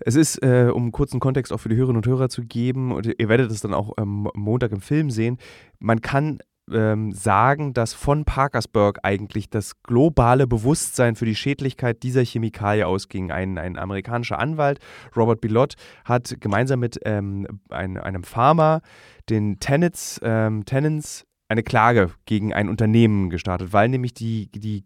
Es 0.00 0.16
ist, 0.16 0.42
äh, 0.42 0.70
um 0.72 0.90
kurzen 0.92 1.20
Kontext 1.20 1.52
auch 1.52 1.58
für 1.58 1.68
die 1.68 1.76
Hörerinnen 1.76 1.98
und 1.98 2.06
Hörer 2.06 2.28
zu 2.28 2.42
geben, 2.42 2.92
und 2.92 3.06
ihr 3.06 3.28
werdet 3.28 3.50
es 3.50 3.60
dann 3.60 3.74
auch 3.74 3.92
ähm, 3.98 4.28
Montag 4.34 4.72
im 4.72 4.80
Film 4.80 5.10
sehen, 5.10 5.38
man 5.78 6.00
kann 6.00 6.38
ähm, 6.70 7.12
sagen, 7.12 7.74
dass 7.74 7.92
von 7.92 8.24
Parkersburg 8.24 9.00
eigentlich 9.02 9.50
das 9.50 9.82
globale 9.82 10.46
Bewusstsein 10.46 11.16
für 11.16 11.24
die 11.24 11.34
Schädlichkeit 11.34 12.02
dieser 12.02 12.24
Chemikalie 12.24 12.86
ausging. 12.86 13.30
Ein, 13.30 13.58
ein 13.58 13.78
amerikanischer 13.78 14.38
Anwalt, 14.38 14.78
Robert 15.16 15.40
Bilott, 15.40 15.74
hat 16.04 16.36
gemeinsam 16.40 16.80
mit 16.80 17.00
ähm, 17.04 17.46
ein, 17.70 17.98
einem 17.98 18.22
Farmer 18.22 18.80
den 19.28 19.58
Tenets, 19.60 20.20
ähm, 20.22 20.64
Tenants 20.64 21.26
eine 21.52 21.62
Klage 21.62 22.10
gegen 22.26 22.52
ein 22.52 22.68
Unternehmen 22.68 23.30
gestartet, 23.30 23.72
weil 23.72 23.88
nämlich 23.88 24.14
die, 24.14 24.50
die 24.52 24.84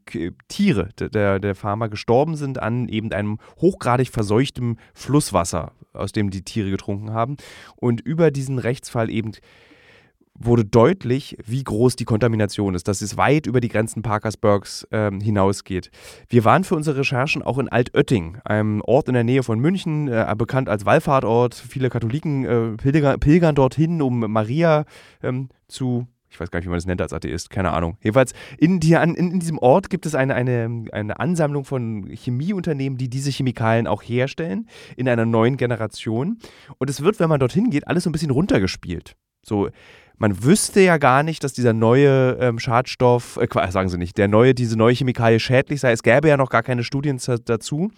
Tiere 0.49 0.91
der, 0.99 1.39
der 1.39 1.55
Farmer 1.55 1.89
gestorben 1.89 2.37
sind 2.37 2.61
an 2.61 2.89
eben 2.89 3.13
einem 3.13 3.39
hochgradig 3.61 4.09
verseuchtem 4.09 4.77
Flusswasser, 4.93 5.73
aus 5.93 6.13
dem 6.13 6.31
die 6.31 6.43
Tiere 6.43 6.71
getrunken 6.71 7.13
haben. 7.13 7.37
Und 7.77 8.01
über 8.01 8.31
diesen 8.31 8.59
Rechtsfall 8.59 9.11
eben 9.11 9.33
wurde 10.39 10.65
deutlich, 10.65 11.39
wie 11.47 11.65
groß 11.65 11.97
die 11.97 12.05
Kontamination 12.05 12.75
ist, 12.75 12.89
dass 12.89 13.01
es 13.01 13.17
weit 13.17 13.47
über 13.47 13.61
die 13.61 13.69
Grenzen 13.69 14.03
Parkersburgs 14.03 14.87
ähm, 14.91 15.21
hinausgeht. 15.21 15.91
Wir 16.29 16.45
waren 16.45 16.65
für 16.65 16.75
unsere 16.75 16.99
Recherchen 16.99 17.43
auch 17.43 17.59
in 17.59 17.69
Altötting, 17.69 18.39
einem 18.45 18.83
Ort 18.83 19.09
in 19.09 19.15
der 19.15 19.25
Nähe 19.25 19.43
von 19.43 19.59
München, 19.59 20.09
äh, 20.09 20.35
bekannt 20.37 20.69
als 20.69 20.85
Wallfahrtort. 20.85 21.55
Viele 21.55 21.89
Katholiken 21.89 22.45
äh, 22.45 22.77
pilgern, 22.77 23.19
pilgern 23.21 23.55
dorthin, 23.55 24.03
um 24.03 24.31
Maria 24.31 24.85
ähm, 25.23 25.49
zu 25.69 26.07
ich 26.29 26.41
weiß 26.41 26.51
gar 26.51 26.59
nicht, 26.59 26.67
wie 26.67 26.71
man 26.71 26.79
das 26.79 26.87
nennt 26.87 27.01
als 27.01 27.13
Atheist, 27.13 27.51
keine 27.51 27.73
Ahnung. 27.73 27.97
Jedenfalls, 28.03 28.33
in, 28.59 28.81
die, 28.81 28.93
in, 28.93 29.15
in 29.15 29.41
diesem 29.41 29.59
Ort 29.59 29.91
gibt 29.91 30.07
es 30.07 30.15
eine, 30.15 30.35
eine, 30.35 30.85
eine 30.93 31.21
Ansammlung 31.21 31.65
von 31.65 32.09
Chemieunternehmen, 32.09 32.99
die 32.99 33.09
diese 33.09 33.31
Chemikalien 33.31 33.87
auch 33.87 34.03
herstellen, 34.03 34.69
in 34.97 35.09
einer 35.09 35.25
neuen 35.25 35.57
Generation. 35.57 36.39
Und 36.79 36.91
es 36.91 37.03
wird, 37.03 37.21
wenn 37.21 37.29
man 37.29 37.41
dorthin 37.41 37.71
geht, 37.71 37.87
alles 37.89 38.05
so 38.05 38.11
ein 38.11 38.13
bisschen 38.13 38.31
runtergespielt. 38.31 39.17
So, 39.45 39.69
man 40.19 40.43
wüsste 40.43 40.81
ja 40.81 40.97
gar 40.97 41.23
nicht, 41.23 41.45
dass 41.45 41.53
dieser 41.53 41.73
neue 41.73 42.39
ähm, 42.41 42.59
Schadstoff, 42.59 43.37
äh, 43.37 43.71
sagen 43.71 43.89
Sie 43.89 43.99
nicht, 43.99 44.19
der 44.19 44.29
neue, 44.29 44.55
diese 44.55 44.77
neue 44.77 44.95
Chemikalie 44.95 45.39
schädlich 45.39 45.81
sei. 45.81 45.93
Es 45.93 46.03
gäbe 46.03 46.29
ja 46.29 46.37
noch 46.37 46.51
gar 46.51 46.63
keine 46.63 46.85
Studien 46.85 47.21
dazu. 47.45 47.91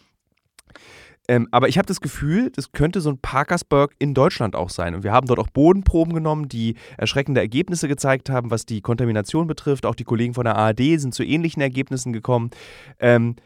Ähm, 1.28 1.46
aber 1.50 1.68
ich 1.68 1.76
habe 1.76 1.86
das 1.86 2.00
Gefühl, 2.00 2.50
das 2.50 2.72
könnte 2.72 3.02
so 3.02 3.10
ein 3.10 3.18
Parkersburg 3.18 3.94
in 3.98 4.14
Deutschland 4.14 4.56
auch 4.56 4.70
sein. 4.70 4.94
Und 4.94 5.04
wir 5.04 5.12
haben 5.12 5.26
dort 5.26 5.38
auch 5.38 5.48
Bodenproben 5.48 6.14
genommen, 6.14 6.48
die 6.48 6.74
erschreckende 6.96 7.42
Ergebnisse 7.42 7.86
gezeigt 7.86 8.30
haben, 8.30 8.50
was 8.50 8.64
die 8.64 8.80
Kontamination 8.80 9.46
betrifft. 9.46 9.84
Auch 9.84 9.94
die 9.94 10.04
Kollegen 10.04 10.32
von 10.32 10.44
der 10.44 10.56
ARD 10.56 10.98
sind 10.98 11.14
zu 11.14 11.22
ähnlichen 11.22 11.60
Ergebnissen 11.60 12.14
gekommen. 12.14 12.50
Ähm, 12.98 13.36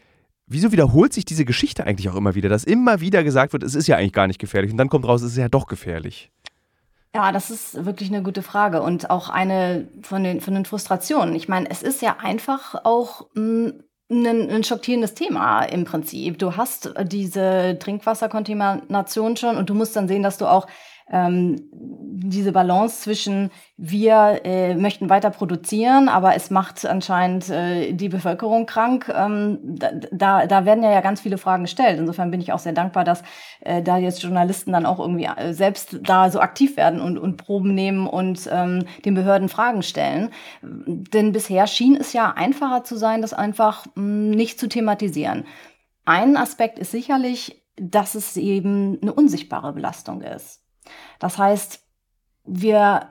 wieso 0.47 0.71
wiederholt 0.71 1.11
sich 1.11 1.25
diese 1.25 1.43
Geschichte 1.43 1.85
eigentlich 1.85 2.09
auch 2.09 2.15
immer 2.15 2.35
wieder, 2.35 2.47
dass 2.47 2.63
immer 2.63 3.01
wieder 3.01 3.23
gesagt 3.23 3.51
wird, 3.51 3.63
es 3.63 3.75
ist 3.75 3.87
ja 3.87 3.97
eigentlich 3.97 4.13
gar 4.13 4.27
nicht 4.27 4.39
gefährlich 4.39 4.71
und 4.71 4.77
dann 4.77 4.89
kommt 4.89 5.05
raus, 5.05 5.21
es 5.21 5.33
ist 5.33 5.37
ja 5.37 5.49
doch 5.49 5.67
gefährlich? 5.67 6.31
Ja, 7.15 7.31
das 7.31 7.51
ist 7.51 7.85
wirklich 7.85 8.09
eine 8.09 8.23
gute 8.23 8.41
Frage 8.41 8.81
und 8.81 9.09
auch 9.09 9.29
eine 9.29 9.87
von 10.01 10.23
den, 10.23 10.41
von 10.41 10.55
den 10.55 10.65
Frustrationen. 10.65 11.35
Ich 11.35 11.47
meine, 11.47 11.69
es 11.69 11.83
ist 11.83 12.01
ja 12.01 12.17
einfach 12.19 12.85
auch 12.85 13.27
mh, 13.35 13.69
hm, 13.69 13.83
ein, 14.13 14.49
ein 14.49 14.63
schockierendes 14.63 15.13
Thema 15.13 15.63
im 15.63 15.85
Prinzip. 15.85 16.39
Du 16.39 16.55
hast 16.55 16.93
diese 17.03 17.77
Trinkwasserkontamination 17.79 19.37
schon 19.37 19.57
und 19.57 19.69
du 19.69 19.73
musst 19.73 19.95
dann 19.95 20.07
sehen, 20.07 20.23
dass 20.23 20.37
du 20.37 20.45
auch 20.45 20.67
ähm, 21.09 21.69
diese 22.15 22.51
Balance 22.51 23.01
zwischen 23.01 23.49
wir 23.75 24.41
äh, 24.43 24.75
möchten 24.75 25.09
weiter 25.09 25.31
produzieren, 25.31 26.09
aber 26.09 26.35
es 26.35 26.51
macht 26.51 26.85
anscheinend 26.85 27.49
äh, 27.49 27.93
die 27.93 28.09
Bevölkerung 28.09 28.67
krank. 28.67 29.11
Ähm, 29.13 29.59
da, 30.11 30.45
da 30.45 30.65
werden 30.65 30.83
ja 30.83 31.01
ganz 31.01 31.21
viele 31.21 31.39
Fragen 31.39 31.63
gestellt. 31.63 31.99
Insofern 31.99 32.29
bin 32.29 32.39
ich 32.39 32.53
auch 32.53 32.59
sehr 32.59 32.73
dankbar, 32.73 33.03
dass 33.03 33.23
äh, 33.61 33.81
da 33.81 33.97
jetzt 33.97 34.21
Journalisten 34.21 34.71
dann 34.71 34.85
auch 34.85 34.99
irgendwie 34.99 35.25
äh, 35.25 35.53
selbst 35.53 35.99
da 36.03 36.29
so 36.29 36.39
aktiv 36.39 36.77
werden 36.77 37.01
und, 37.01 37.17
und 37.17 37.37
Proben 37.37 37.73
nehmen 37.73 38.05
und 38.05 38.47
ähm, 38.51 38.85
den 39.05 39.15
Behörden 39.15 39.49
Fragen 39.49 39.81
stellen. 39.81 40.29
Denn 40.61 41.31
bisher 41.31 41.65
schien 41.65 41.95
es 41.95 42.13
ja 42.13 42.31
einfacher 42.31 42.83
zu 42.83 42.95
sein, 42.95 43.21
das 43.21 43.33
einfach 43.33 43.85
mh, 43.87 43.91
hm, 43.95 44.29
nicht 44.31 44.59
zu 44.59 44.69
thematisieren. 44.69 45.45
Ein 46.05 46.37
Aspekt 46.37 46.79
ist 46.79 46.91
sicherlich, 46.91 47.63
dass 47.75 48.13
es 48.13 48.37
eben 48.37 48.99
eine 49.01 49.13
unsichtbare 49.13 49.73
Belastung 49.73 50.21
ist. 50.21 50.61
Das 51.19 51.37
heißt, 51.37 51.82
wir 52.45 53.09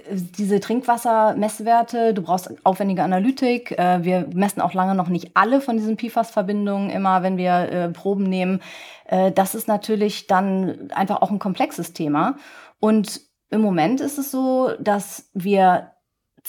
diese 0.00 0.60
Trinkwassermesswerte, 0.60 2.14
du 2.14 2.22
brauchst 2.22 2.52
aufwendige 2.64 3.02
Analytik. 3.02 3.72
Äh, 3.72 4.04
wir 4.04 4.28
messen 4.32 4.60
auch 4.60 4.72
lange 4.72 4.94
noch 4.94 5.08
nicht 5.08 5.32
alle 5.34 5.60
von 5.60 5.76
diesen 5.76 5.96
PFAS-Verbindungen 5.96 6.90
immer, 6.90 7.22
wenn 7.22 7.36
wir 7.36 7.52
äh, 7.52 7.88
Proben 7.88 8.24
nehmen. 8.24 8.60
Äh, 9.06 9.32
das 9.32 9.54
ist 9.54 9.68
natürlich 9.68 10.26
dann 10.26 10.90
einfach 10.92 11.22
auch 11.22 11.30
ein 11.30 11.38
komplexes 11.38 11.92
Thema. 11.92 12.36
Und 12.78 13.20
im 13.50 13.60
Moment 13.62 14.00
ist 14.00 14.18
es 14.18 14.30
so, 14.30 14.70
dass 14.78 15.28
wir 15.34 15.90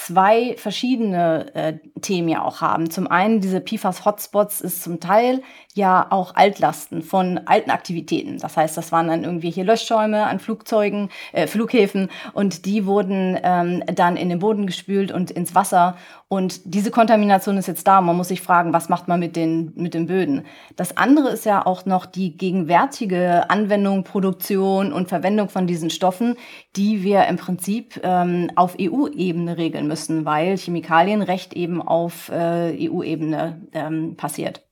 zwei 0.05 0.55
verschiedene 0.57 1.53
äh, 1.53 1.73
Themen 2.01 2.27
ja 2.27 2.41
auch 2.41 2.61
haben. 2.61 2.89
Zum 2.89 3.07
einen 3.07 3.39
diese 3.39 3.59
PFAS-Hotspots 3.59 4.61
ist 4.61 4.83
zum 4.83 4.99
Teil 4.99 5.41
ja 5.73 6.07
auch 6.09 6.35
Altlasten 6.35 7.01
von 7.01 7.39
alten 7.45 7.69
Aktivitäten. 7.69 8.39
Das 8.39 8.57
heißt, 8.57 8.75
das 8.75 8.91
waren 8.91 9.07
dann 9.07 9.23
irgendwelche 9.23 9.63
Löschschäume 9.63 10.25
an 10.25 10.39
Flugzeugen, 10.39 11.09
äh, 11.33 11.47
Flughäfen 11.47 12.09
und 12.33 12.65
die 12.65 12.85
wurden 12.85 13.37
ähm, 13.43 13.83
dann 13.93 14.17
in 14.17 14.29
den 14.29 14.39
Boden 14.39 14.65
gespült 14.65 15.11
und 15.11 15.29
ins 15.29 15.53
Wasser. 15.53 15.95
Und 16.27 16.61
diese 16.63 16.91
Kontamination 16.91 17.57
ist 17.57 17.67
jetzt 17.67 17.85
da. 17.87 17.99
Man 17.99 18.15
muss 18.15 18.29
sich 18.29 18.41
fragen, 18.41 18.71
was 18.71 18.87
macht 18.87 19.09
man 19.09 19.19
mit 19.19 19.35
den, 19.35 19.73
mit 19.75 19.93
den 19.93 20.07
Böden? 20.07 20.45
Das 20.77 20.95
andere 20.95 21.29
ist 21.29 21.45
ja 21.45 21.65
auch 21.65 21.85
noch 21.85 22.05
die 22.05 22.37
gegenwärtige 22.37 23.49
Anwendung, 23.49 24.05
Produktion 24.05 24.93
und 24.93 25.09
Verwendung 25.09 25.49
von 25.49 25.67
diesen 25.67 25.89
Stoffen, 25.89 26.37
die 26.77 27.03
wir 27.03 27.25
im 27.25 27.35
Prinzip 27.35 27.99
ähm, 28.03 28.49
auf 28.55 28.77
EU-Ebene 28.79 29.57
regeln 29.57 29.89
müssen, 29.91 30.23
weil 30.23 30.57
Chemikalienrecht 30.57 31.53
eben 31.53 31.81
auf 31.81 32.29
äh, 32.29 32.89
EU-Ebene 32.89 33.61
ähm, 33.73 34.15
passiert. 34.15 34.65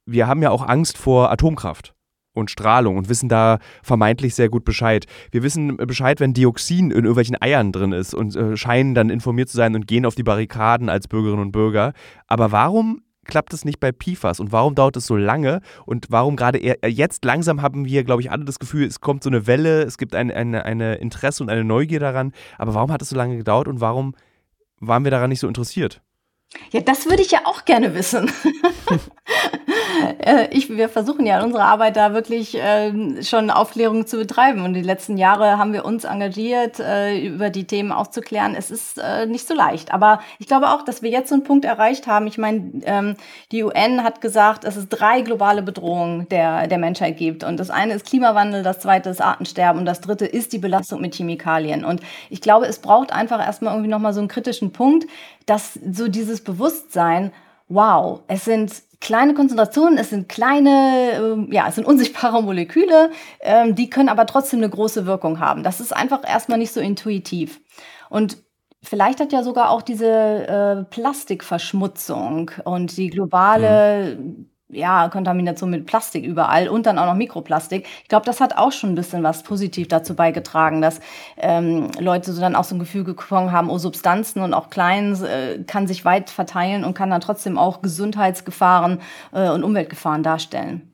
wir 0.07 0.27
haben 0.27 0.43
ja 0.43 0.51
auch 0.51 0.67
Angst 0.67 0.99
vor 0.99 1.31
Atomkraft 1.31 1.95
und 2.33 2.51
Strahlung 2.51 2.97
und 2.97 3.09
wissen 3.09 3.29
da 3.29 3.59
vermeintlich 3.83 4.35
sehr 4.35 4.49
gut 4.49 4.65
Bescheid. 4.65 5.07
Wir 5.31 5.43
wissen 5.43 5.77
Bescheid, 5.77 6.21
wenn 6.21 6.35
Dioxin 6.35 6.91
in 6.91 6.99
irgendwelchen 6.99 7.41
Eiern 7.41 7.73
drin 7.73 7.93
ist 7.93 8.15
und 8.15 8.35
äh, 8.37 8.57
scheinen 8.57 8.95
dann 8.95 9.11
informiert 9.11 9.49
zu 9.49 9.57
sein 9.57 9.75
und 9.75 9.87
gehen 9.87 10.07
auf 10.07 10.15
die 10.15 10.23
Barrikaden 10.23 10.89
als 10.89 11.09
Bürgerinnen 11.09 11.43
und 11.43 11.53
Bürger. 11.53 11.93
Aber 12.27 12.53
warum 12.53 13.03
klappt 13.27 13.53
es 13.53 13.65
nicht 13.65 13.81
bei 13.81 13.93
PFAS 13.93 14.41
und 14.41 14.53
warum 14.53 14.75
dauert 14.75 14.97
es 14.97 15.07
so 15.07 15.17
lange? 15.17 15.61
Und 15.87 16.07
warum 16.11 16.37
gerade 16.37 16.61
jetzt 16.89 17.25
langsam 17.25 17.63
haben 17.63 17.85
wir, 17.85 18.05
glaube 18.05 18.23
ich, 18.23 18.31
alle 18.31 18.45
das 18.45 18.59
Gefühl, 18.59 18.87
es 18.87 19.01
kommt 19.01 19.23
so 19.23 19.31
eine 19.31 19.47
Welle, 19.47 19.83
es 19.83 19.99
gibt 19.99 20.15
ein, 20.15 20.31
eine, 20.31 20.65
eine 20.65 20.97
Interesse 20.97 21.43
und 21.43 21.51
eine 21.51 21.65
Neugier 21.65 22.01
daran, 22.01 22.33
aber 22.59 22.75
warum 22.75 22.93
hat 22.93 23.03
es 23.03 23.11
so 23.11 23.17
lange 23.17 23.37
gedauert 23.37 23.69
und 23.69 23.81
warum 23.81 24.15
waren 24.81 25.05
wir 25.05 25.11
daran 25.11 25.31
nicht 25.31 25.41
so 25.41 25.49
interessiert? 25.49 26.03
Ja, 26.73 26.81
das 26.81 27.07
würde 27.07 27.23
ich 27.23 27.31
ja 27.31 27.41
auch 27.45 27.65
gerne 27.65 27.95
wissen. 27.95 28.31
Äh, 30.19 30.49
ich, 30.51 30.69
wir 30.71 30.89
versuchen 30.89 31.27
ja 31.27 31.39
in 31.39 31.47
unserer 31.47 31.67
Arbeit 31.67 31.97
da 31.97 32.13
wirklich 32.15 32.57
äh, 32.57 33.23
schon 33.23 33.51
Aufklärung 33.51 34.07
zu 34.07 34.19
betreiben. 34.19 34.65
Und 34.65 34.75
die 34.75 34.83
letzten 34.83 35.17
Jahre 35.17 35.59
haben 35.59 35.73
wir 35.73 35.85
uns 35.85 36.05
engagiert, 36.05 36.81
äh, 36.81 37.19
über 37.19 37.51
die 37.51 37.65
Themen 37.65 37.93
aufzuklären. 37.93 38.55
Es 38.55 38.71
ist 38.71 38.99
äh, 38.99 39.27
nicht 39.27 39.47
so 39.47 39.55
leicht. 39.55 39.93
Aber 39.93 40.21
ich 40.39 40.47
glaube 40.47 40.71
auch, 40.71 40.83
dass 40.83 41.03
wir 41.03 41.11
jetzt 41.11 41.29
so 41.29 41.35
einen 41.35 41.45
Punkt 41.45 41.65
erreicht 41.65 42.07
haben. 42.07 42.27
Ich 42.27 42.39
meine, 42.39 42.73
ähm, 42.85 43.17
die 43.53 43.63
UN 43.63 44.03
hat 44.03 44.21
gesagt, 44.21 44.65
dass 44.65 44.77
es 44.77 44.89
drei 44.89 45.21
globale 45.21 45.63
Bedrohungen 45.63 46.29
der, 46.29 46.67
der 46.67 46.79
Menschheit 46.79 47.17
gibt. 47.17 47.45
Und 47.45 47.59
das 47.59 47.71
eine 47.71 47.95
ist 47.95 48.07
Klimawandel, 48.07 48.63
das 48.63 48.81
zweite 48.81 49.11
ist 49.11 49.21
Artensterben 49.21 49.81
und 49.81 49.87
das 49.87 50.01
dritte 50.01 50.27
ist 50.27 50.53
die 50.53 50.59
Belastung 50.59 51.01
mit 51.01 51.15
Chemikalien. 51.15 51.85
Und 51.85 52.01
ich 52.31 52.41
glaube, 52.41 52.67
es 52.67 52.81
braucht 52.81 53.13
einfach 53.13 53.45
erstmal 53.45 53.75
irgendwie 53.75 53.91
nochmal 53.91 54.13
so 54.13 54.21
einen 54.21 54.29
kritischen 54.29 54.73
Punkt, 54.73 55.07
dass 55.47 55.75
so 55.91 56.07
dieses 56.09 56.40
Bewusstsein, 56.45 57.33
wow, 57.69 58.21
es 58.27 58.45
sind 58.45 58.83
kleine 59.01 59.35
Konzentrationen, 59.35 59.99
es 59.99 60.11
sind 60.11 60.29
kleine, 60.29 61.13
ähm, 61.15 61.49
ja, 61.51 61.69
es 61.69 61.77
sind 61.77 61.87
unsichtbare 61.87 62.43
Moleküle, 62.43 63.11
ähm, 63.41 63.75
die 63.75 63.89
können 63.89 64.09
aber 64.09 64.27
trotzdem 64.27 64.61
eine 64.61 64.69
große 64.69 65.07
Wirkung 65.07 65.41
haben. 65.41 65.63
Das 65.63 65.81
ist 65.81 65.95
einfach 65.95 66.23
erstmal 66.29 66.59
nicht 66.59 66.73
so 66.73 66.81
intuitiv. 66.81 67.61
Und 68.11 68.39
vielleicht 68.83 69.21
hat 69.21 69.33
ja 69.33 69.43
sogar 69.43 69.71
auch 69.71 69.83
diese 69.83 70.07
äh, 70.07 70.85
Plastikverschmutzung 70.85 72.51
und 72.65 72.97
die 72.97 73.09
globale 73.09 74.17
mhm 74.17 74.50
ja, 74.73 75.09
Kontamination 75.09 75.71
mit 75.71 75.87
Plastik 75.87 76.25
überall 76.25 76.69
und 76.69 76.87
dann 76.87 76.99
auch 76.99 77.07
noch 77.07 77.15
Mikroplastik. 77.15 77.87
Ich 78.03 78.09
glaube, 78.09 78.27
das 78.27 78.41
hat 78.41 78.57
auch 78.57 78.73
schon 78.73 78.91
ein 78.91 78.95
bisschen 78.95 79.23
was 79.23 79.43
positiv 79.43 79.89
dazu 79.89 80.15
beigetragen, 80.15 80.81
dass 80.81 81.01
ähm, 81.37 81.89
Leute 81.99 82.33
so 82.33 82.41
dann 82.41 82.57
auch 82.57 82.65
so 82.65 82.75
ein 82.75 82.79
Gefühl 82.79 83.05
bekommen 83.05 83.53
haben, 83.53 83.71
oh, 83.71 83.79
Substanzen 83.79 84.43
und 84.43 84.55
auch 84.55 84.71
Klein 84.71 85.17
äh, 85.23 85.63
kann 85.67 85.87
sich 85.87 86.05
weit 86.05 86.31
verteilen 86.31 86.85
und 86.85 86.95
kann 86.95 87.11
dann 87.11 87.21
trotzdem 87.21 87.59
auch 87.59 87.83
Gesundheitsgefahren 87.83 89.01
äh, 89.33 89.49
und 89.51 89.65
Umweltgefahren 89.65 90.23
darstellen. 90.23 90.90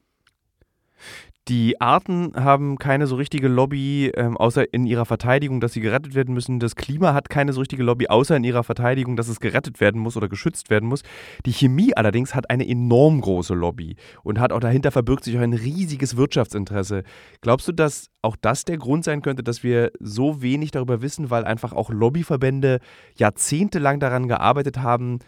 Die 1.49 1.81
Arten 1.81 2.33
haben 2.35 2.77
keine 2.77 3.07
so 3.07 3.15
richtige 3.15 3.47
Lobby, 3.47 4.11
ähm, 4.17 4.37
außer 4.37 4.75
in 4.75 4.85
ihrer 4.85 5.07
Verteidigung, 5.07 5.61
dass 5.61 5.75
sie 5.75 5.81
gerettet 5.81 6.17
werden 6.17 6.35
müssen. 6.35 6.59
Das 6.59 6.75
Klima 6.75 7.15
hat 7.15 7.31
keine 7.31 7.53
so 7.53 7.61
richtige 7.61 7.85
Lobby, 7.85 8.09
außer 8.09 8.35
in 8.37 8.43
ihrer 8.43 8.65
Verteidigung, 8.65 9.15
dass 9.15 9.29
es 9.29 9.39
gerettet 9.39 9.79
werden 9.79 10.01
muss 10.01 10.17
oder 10.17 10.29
geschützt 10.29 10.71
werden 10.71 10.89
muss. 10.89 11.03
Die 11.45 11.53
Chemie 11.53 11.97
allerdings 11.97 12.35
hat 12.35 12.51
eine 12.51 12.67
enorm 12.69 13.21
große 13.21 13.55
Lobby 13.55 13.95
und 14.25 14.41
hat 14.41 14.51
auch 14.51 14.59
dahinter 14.59 14.91
verbirgt 14.91 15.23
sich 15.23 15.39
auch 15.39 15.43
ein 15.43 15.53
riesiges 15.53 16.17
Wirtschaftsinteresse. 16.17 17.05
Glaubst 17.43 17.69
du, 17.69 17.73
dass 17.73 18.11
auch 18.23 18.35
das 18.35 18.65
der 18.65 18.79
Grund 18.79 19.05
sein 19.05 19.23
könnte, 19.23 19.45
dass 19.45 19.63
wir 19.63 19.93
so 20.01 20.43
wenig 20.43 20.73
darüber 20.73 21.01
wissen, 21.01 21.31
weil 21.31 21.45
einfach 21.45 21.73
auch 21.73 21.91
Lobbyverbände 21.91 22.81
jahrzehntelang 23.15 24.01
daran 24.01 24.27
gearbeitet 24.27 24.79
haben, 24.79 25.21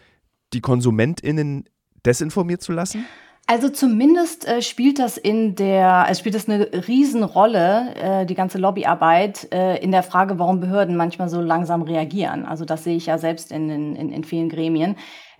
die 0.51 0.59
KonsumentInnen 0.59 1.63
desinformiert 2.05 2.61
zu 2.61 2.73
lassen? 2.73 3.05
Also 3.49 3.69
zumindest 3.69 4.47
äh, 4.47 4.61
spielt 4.61 4.99
das 4.99 5.17
in 5.17 5.55
der, 5.55 6.05
also 6.05 6.19
spielt 6.19 6.35
das 6.35 6.47
eine 6.47 6.69
Riesenrolle, 6.87 7.95
äh, 7.95 8.25
die 8.27 8.35
ganze 8.35 8.59
Lobbyarbeit, 8.59 9.51
äh, 9.51 9.77
in 9.77 9.89
der 9.89 10.03
Frage, 10.03 10.37
warum 10.37 10.59
Behörden 10.59 10.95
manchmal 10.95 11.29
so 11.29 11.41
langsam 11.41 11.81
reagieren. 11.81 12.45
Also 12.45 12.63
das 12.63 12.83
sehe 12.83 12.95
ich 12.95 13.07
ja 13.07 13.17
selbst 13.17 13.51
in, 13.51 13.71
in, 13.71 14.11
in 14.11 14.23
vielen 14.23 14.49
Gremien. 14.49 14.97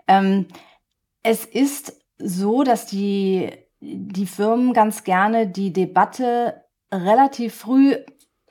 Ähm, 0.07 0.47
es 1.21 1.45
ist 1.45 2.01
so, 2.17 2.63
dass 2.63 2.87
die 2.87 3.51
die 3.79 4.25
Firmen 4.25 4.73
ganz 4.73 5.03
gerne 5.03 5.45
die 5.45 5.71
Debatte 5.71 6.63
relativ 6.91 7.53
früh 7.53 7.95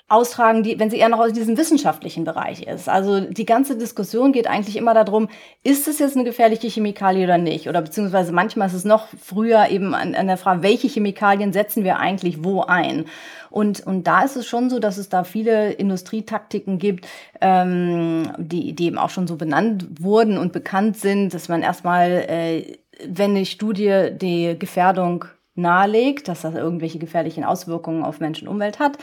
austragen, 0.09 0.62
die, 0.62 0.79
wenn 0.79 0.88
sie 0.88 0.97
eher 0.97 1.11
noch 1.11 1.19
aus 1.21 1.35
diesem 1.35 1.59
wissenschaftlichen 1.59 2.25
Bereich 2.25 2.62
ist. 2.62 2.88
Also 2.88 3.21
die 3.21 3.45
ganze 3.45 3.77
Diskussion 3.77 4.33
geht 4.33 4.47
eigentlich 4.47 4.77
immer 4.77 4.95
darum, 4.95 5.29
ist 5.62 5.87
es 5.87 5.99
jetzt 5.99 6.17
eine 6.17 6.25
gefährliche 6.25 6.69
Chemikalie 6.69 7.25
oder 7.25 7.37
nicht? 7.37 7.69
Oder 7.69 7.83
beziehungsweise 7.83 8.33
manchmal 8.33 8.69
ist 8.69 8.75
es 8.75 8.87
noch 8.87 9.09
früher 9.21 9.69
eben 9.69 9.95
an, 9.95 10.15
an 10.15 10.27
der 10.27 10.38
Frage, 10.38 10.62
welche 10.62 10.88
Chemikalien 10.88 11.53
setzen 11.53 11.85
wir 11.85 11.99
eigentlich 11.99 12.43
wo 12.43 12.62
ein? 12.62 13.05
Und, 13.50 13.87
und 13.87 14.07
da 14.07 14.23
ist 14.23 14.37
es 14.37 14.47
schon 14.47 14.71
so, 14.71 14.79
dass 14.79 14.97
es 14.97 15.11
da 15.11 15.25
viele 15.25 15.73
Industrietaktiken 15.73 16.79
gibt, 16.79 17.07
ähm, 17.43 18.33
die, 18.38 18.75
die 18.75 18.87
eben 18.87 18.99
auch 18.99 19.11
schon 19.11 19.27
so 19.27 19.37
benannt 19.37 19.87
wurden 20.00 20.38
und 20.38 20.53
bekannt 20.53 20.97
sind, 20.97 21.35
dass 21.35 21.49
man 21.49 21.62
erstmal, 21.62 22.11
äh, 22.29 22.79
wenn 23.07 23.33
eine 23.33 23.47
Studie 23.47 24.09
die 24.12 24.59
Gefährdung 24.59 25.27
nahelegt, 25.55 26.29
dass 26.29 26.43
das 26.43 26.55
irgendwelche 26.55 26.99
gefährlichen 26.99 27.45
Auswirkungen 27.45 28.05
auf 28.05 28.21
Menschen 28.21 28.49
und 28.49 28.55
Umwelt 28.55 28.79
hat, 28.79 28.97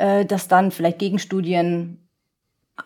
äh, 0.00 0.24
dass 0.24 0.48
dann 0.48 0.70
vielleicht 0.70 0.98
Gegenstudien 0.98 2.08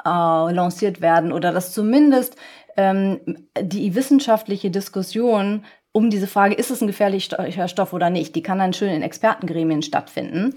äh, 0.04 0.09
lanciert 0.09 1.00
werden 1.00 1.33
oder 1.33 1.52
dass 1.52 1.73
zumindest 1.73 2.37
ähm, 2.76 3.21
die 3.61 3.94
wissenschaftliche 3.94 4.71
Diskussion 4.71 5.64
um 5.92 6.11
diese 6.11 6.26
Frage, 6.26 6.56
ist 6.56 6.73
es 6.73 6.80
ein 6.80 6.88
gefährlicher 6.88 7.68
Stoff 7.68 7.92
oder 7.92 8.11
nicht, 8.11 8.35
die 8.35 8.42
kann 8.42 8.59
dann 8.59 8.73
schön 8.73 8.88
in 8.88 9.02
Expertengremien 9.02 9.83
stattfinden 9.83 10.54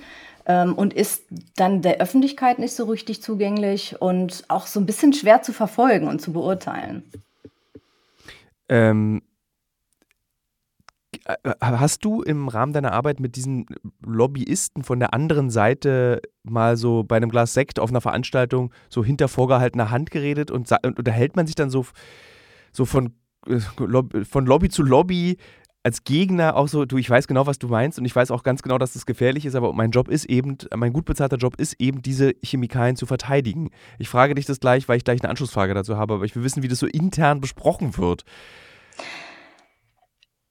ähm, 0.47 0.73
und 0.73 0.95
ist 0.95 1.25
dann 1.55 1.83
der 1.83 2.01
Öffentlichkeit 2.01 2.57
nicht 2.57 2.73
so 2.73 2.85
richtig 2.85 3.21
zugänglich 3.21 4.01
und 4.01 4.45
auch 4.47 4.65
so 4.65 4.79
ein 4.79 4.87
bisschen 4.87 5.13
schwer 5.13 5.43
zu 5.43 5.53
verfolgen 5.53 6.07
und 6.07 6.23
zu 6.23 6.33
beurteilen. 6.33 7.03
Ähm, 8.67 9.21
äh, 9.21 9.26
äh, 9.26 9.26
hast 11.61 12.05
du 12.05 12.21
im 12.21 12.47
Rahmen 12.47 12.73
deiner 12.73 12.93
Arbeit 12.93 13.19
mit 13.19 13.35
diesen 13.35 13.65
Lobbyisten 14.01 14.83
von 14.83 14.99
der 14.99 15.13
anderen 15.13 15.49
Seite 15.49 16.21
mal 16.43 16.77
so 16.77 17.03
bei 17.03 17.17
einem 17.17 17.29
Glas 17.29 17.53
Sekt 17.53 17.79
auf 17.79 17.89
einer 17.89 18.01
Veranstaltung 18.01 18.73
so 18.89 19.03
hinter 19.03 19.27
vorgehaltener 19.27 19.91
Hand 19.91 20.11
geredet 20.11 20.51
und, 20.51 20.71
unterhält 20.83 21.35
man 21.35 21.45
sich 21.45 21.55
dann 21.55 21.69
so, 21.69 21.85
so 22.71 22.85
von, 22.85 23.13
äh, 23.47 23.59
von 23.59 24.45
Lobby 24.45 24.69
zu 24.69 24.83
Lobby 24.83 25.37
als 25.83 26.03
Gegner 26.03 26.57
auch 26.57 26.67
so, 26.67 26.83
du, 26.83 26.97
ich 26.97 27.09
weiß 27.09 27.27
genau, 27.27 27.45
was 27.45 27.59
du 27.59 27.69
meinst 27.69 27.97
und 27.97 28.03
ich 28.03 28.15
weiß 28.15 28.31
auch 28.31 28.43
ganz 28.43 28.61
genau, 28.61 28.77
dass 28.77 28.93
das 28.93 29.05
gefährlich 29.05 29.45
ist, 29.45 29.55
aber 29.55 29.71
mein 29.71 29.91
Job 29.91 30.09
ist 30.09 30.25
eben, 30.25 30.57
mein 30.75 30.91
gut 30.91 31.05
bezahlter 31.05 31.37
Job 31.37 31.55
ist 31.59 31.75
eben, 31.79 32.01
diese 32.01 32.33
Chemikalien 32.43 32.97
zu 32.97 33.05
verteidigen. 33.05 33.69
Ich 33.97 34.09
frage 34.09 34.35
dich 34.35 34.45
das 34.45 34.59
gleich, 34.59 34.89
weil 34.89 34.97
ich 34.97 35.05
gleich 35.05 35.21
eine 35.21 35.29
Anschlussfrage 35.29 35.73
dazu 35.73 35.95
habe, 35.95 36.15
aber 36.15 36.25
ich 36.25 36.35
will 36.35 36.43
wissen, 36.43 36.61
wie 36.61 36.67
das 36.67 36.79
so 36.79 36.87
intern 36.87 37.39
besprochen 37.39 37.97
wird. 37.97 38.25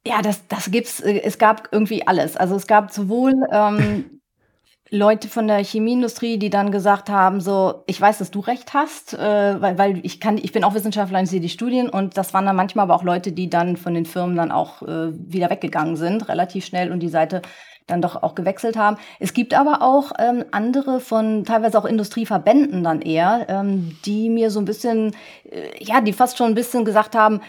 Ja, 0.06 0.22
das, 0.22 0.46
das 0.46 0.70
gibt's. 0.70 1.00
Äh, 1.00 1.20
es 1.24 1.38
gab 1.38 1.68
irgendwie 1.72 2.06
alles. 2.06 2.36
Also 2.36 2.54
es 2.54 2.68
gab 2.68 2.92
sowohl 2.92 3.34
ähm, 3.50 4.20
Leute 4.90 5.26
von 5.26 5.48
der 5.48 5.64
Chemieindustrie, 5.64 6.38
die 6.38 6.48
dann 6.48 6.70
gesagt 6.70 7.10
haben, 7.10 7.40
so, 7.40 7.82
ich 7.88 8.00
weiß, 8.00 8.18
dass 8.18 8.30
du 8.30 8.38
recht 8.38 8.72
hast, 8.72 9.14
äh, 9.14 9.60
weil, 9.60 9.78
weil 9.78 10.00
ich 10.04 10.20
kann, 10.20 10.38
ich 10.38 10.52
bin 10.52 10.62
auch 10.62 10.74
Wissenschaftler 10.74 11.18
und 11.18 11.26
sehe 11.26 11.40
die 11.40 11.48
Studien 11.48 11.88
und 11.88 12.16
das 12.16 12.32
waren 12.34 12.46
dann 12.46 12.54
manchmal 12.54 12.84
aber 12.84 12.94
auch 12.94 13.02
Leute, 13.02 13.32
die 13.32 13.50
dann 13.50 13.76
von 13.76 13.94
den 13.94 14.06
Firmen 14.06 14.36
dann 14.36 14.52
auch 14.52 14.82
äh, 14.82 15.10
wieder 15.12 15.50
weggegangen 15.50 15.96
sind, 15.96 16.28
relativ 16.28 16.64
schnell 16.64 16.92
und 16.92 17.00
die 17.00 17.08
Seite 17.08 17.42
dann 17.88 18.02
doch 18.02 18.22
auch 18.22 18.34
gewechselt 18.34 18.76
haben. 18.76 18.96
Es 19.20 19.32
gibt 19.32 19.54
aber 19.54 19.82
auch 19.82 20.12
ähm, 20.18 20.44
andere 20.50 21.00
von 21.00 21.44
teilweise 21.44 21.78
auch 21.78 21.84
Industrieverbänden 21.84 22.82
dann 22.82 23.00
eher, 23.00 23.46
ähm, 23.48 23.96
die 24.04 24.28
mir 24.28 24.50
so 24.50 24.60
ein 24.60 24.64
bisschen, 24.64 25.14
äh, 25.50 25.82
ja, 25.82 26.00
die 26.00 26.12
fast 26.12 26.36
schon 26.36 26.48
ein 26.48 26.54
bisschen 26.54 26.84
gesagt 26.84 27.14
haben, 27.16 27.40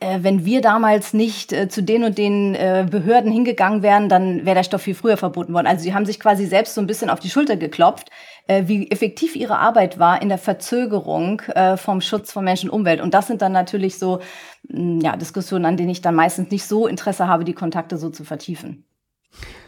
wenn 0.00 0.44
wir 0.44 0.60
damals 0.60 1.14
nicht 1.14 1.52
äh, 1.52 1.68
zu 1.68 1.82
den 1.82 2.04
und 2.04 2.18
den 2.18 2.54
äh, 2.54 2.86
Behörden 2.90 3.30
hingegangen 3.30 3.82
wären, 3.82 4.08
dann 4.08 4.44
wäre 4.44 4.56
der 4.56 4.64
Stoff 4.64 4.82
viel 4.82 4.94
früher 4.94 5.16
verboten 5.16 5.54
worden. 5.54 5.66
Also 5.66 5.82
sie 5.82 5.94
haben 5.94 6.04
sich 6.04 6.20
quasi 6.20 6.46
selbst 6.46 6.74
so 6.74 6.80
ein 6.80 6.86
bisschen 6.86 7.10
auf 7.10 7.20
die 7.20 7.30
Schulter 7.30 7.56
geklopft, 7.56 8.10
äh, 8.46 8.64
wie 8.66 8.90
effektiv 8.90 9.36
ihre 9.36 9.58
Arbeit 9.58 9.98
war 9.98 10.20
in 10.20 10.28
der 10.28 10.38
Verzögerung 10.38 11.40
äh, 11.54 11.76
vom 11.76 12.00
Schutz 12.00 12.32
von 12.32 12.44
Menschen 12.44 12.70
und 12.70 12.80
Umwelt. 12.80 13.00
Und 13.00 13.14
das 13.14 13.26
sind 13.28 13.40
dann 13.40 13.52
natürlich 13.52 13.98
so 13.98 14.20
mh, 14.68 14.80
mm, 14.80 15.00
ja, 15.00 15.16
Diskussionen, 15.16 15.64
an 15.64 15.76
denen 15.76 15.90
ich 15.90 16.02
dann 16.02 16.14
meistens 16.14 16.50
nicht 16.50 16.64
so 16.64 16.86
Interesse 16.86 17.28
habe, 17.28 17.44
die 17.44 17.54
Kontakte 17.54 17.96
so 17.96 18.10
zu 18.10 18.24
vertiefen. 18.24 18.84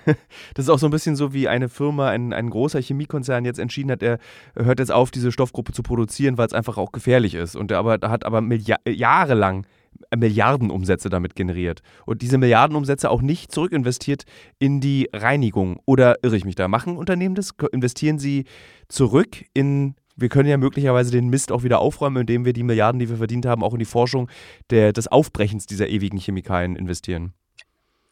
Das 0.54 0.66
ist 0.66 0.68
auch 0.68 0.78
so 0.78 0.86
ein 0.86 0.92
bisschen 0.92 1.16
so, 1.16 1.32
wie 1.32 1.48
eine 1.48 1.68
Firma, 1.68 2.08
ein, 2.10 2.32
ein 2.32 2.48
großer 2.48 2.80
Chemiekonzern 2.80 3.44
jetzt 3.44 3.58
entschieden 3.58 3.90
hat, 3.90 4.02
er 4.02 4.18
hört 4.54 4.78
jetzt 4.78 4.92
auf, 4.92 5.10
diese 5.10 5.32
Stoffgruppe 5.32 5.72
zu 5.72 5.82
produzieren, 5.82 6.38
weil 6.38 6.46
es 6.46 6.52
einfach 6.52 6.78
auch 6.78 6.92
gefährlich 6.92 7.34
ist. 7.34 7.56
Und 7.56 7.72
er 7.72 7.78
aber, 7.78 8.08
hat 8.08 8.24
aber 8.24 8.40
Milliard 8.40 8.80
jahrelang 8.88 9.66
Milliardenumsätze 10.14 11.08
damit 11.08 11.34
generiert 11.34 11.80
und 12.04 12.22
diese 12.22 12.38
Milliardenumsätze 12.38 13.10
auch 13.10 13.22
nicht 13.22 13.52
zurückinvestiert 13.52 14.24
in 14.58 14.80
die 14.80 15.08
Reinigung. 15.12 15.80
Oder 15.86 16.16
irre 16.22 16.36
ich 16.36 16.44
mich 16.44 16.54
da? 16.54 16.68
Machen 16.68 16.96
Unternehmen 16.96 17.34
das? 17.34 17.50
Investieren 17.72 18.18
sie 18.18 18.44
zurück 18.88 19.44
in 19.54 19.94
wir 20.18 20.30
können 20.30 20.48
ja 20.48 20.56
möglicherweise 20.56 21.10
den 21.10 21.28
Mist 21.28 21.52
auch 21.52 21.62
wieder 21.62 21.78
aufräumen, 21.78 22.22
indem 22.22 22.46
wir 22.46 22.54
die 22.54 22.62
Milliarden, 22.62 22.98
die 22.98 23.10
wir 23.10 23.18
verdient 23.18 23.44
haben, 23.44 23.62
auch 23.62 23.74
in 23.74 23.78
die 23.78 23.84
Forschung 23.84 24.30
der, 24.70 24.94
des 24.94 25.08
Aufbrechens 25.08 25.66
dieser 25.66 25.88
ewigen 25.88 26.16
Chemikalien 26.16 26.74
investieren. 26.74 27.34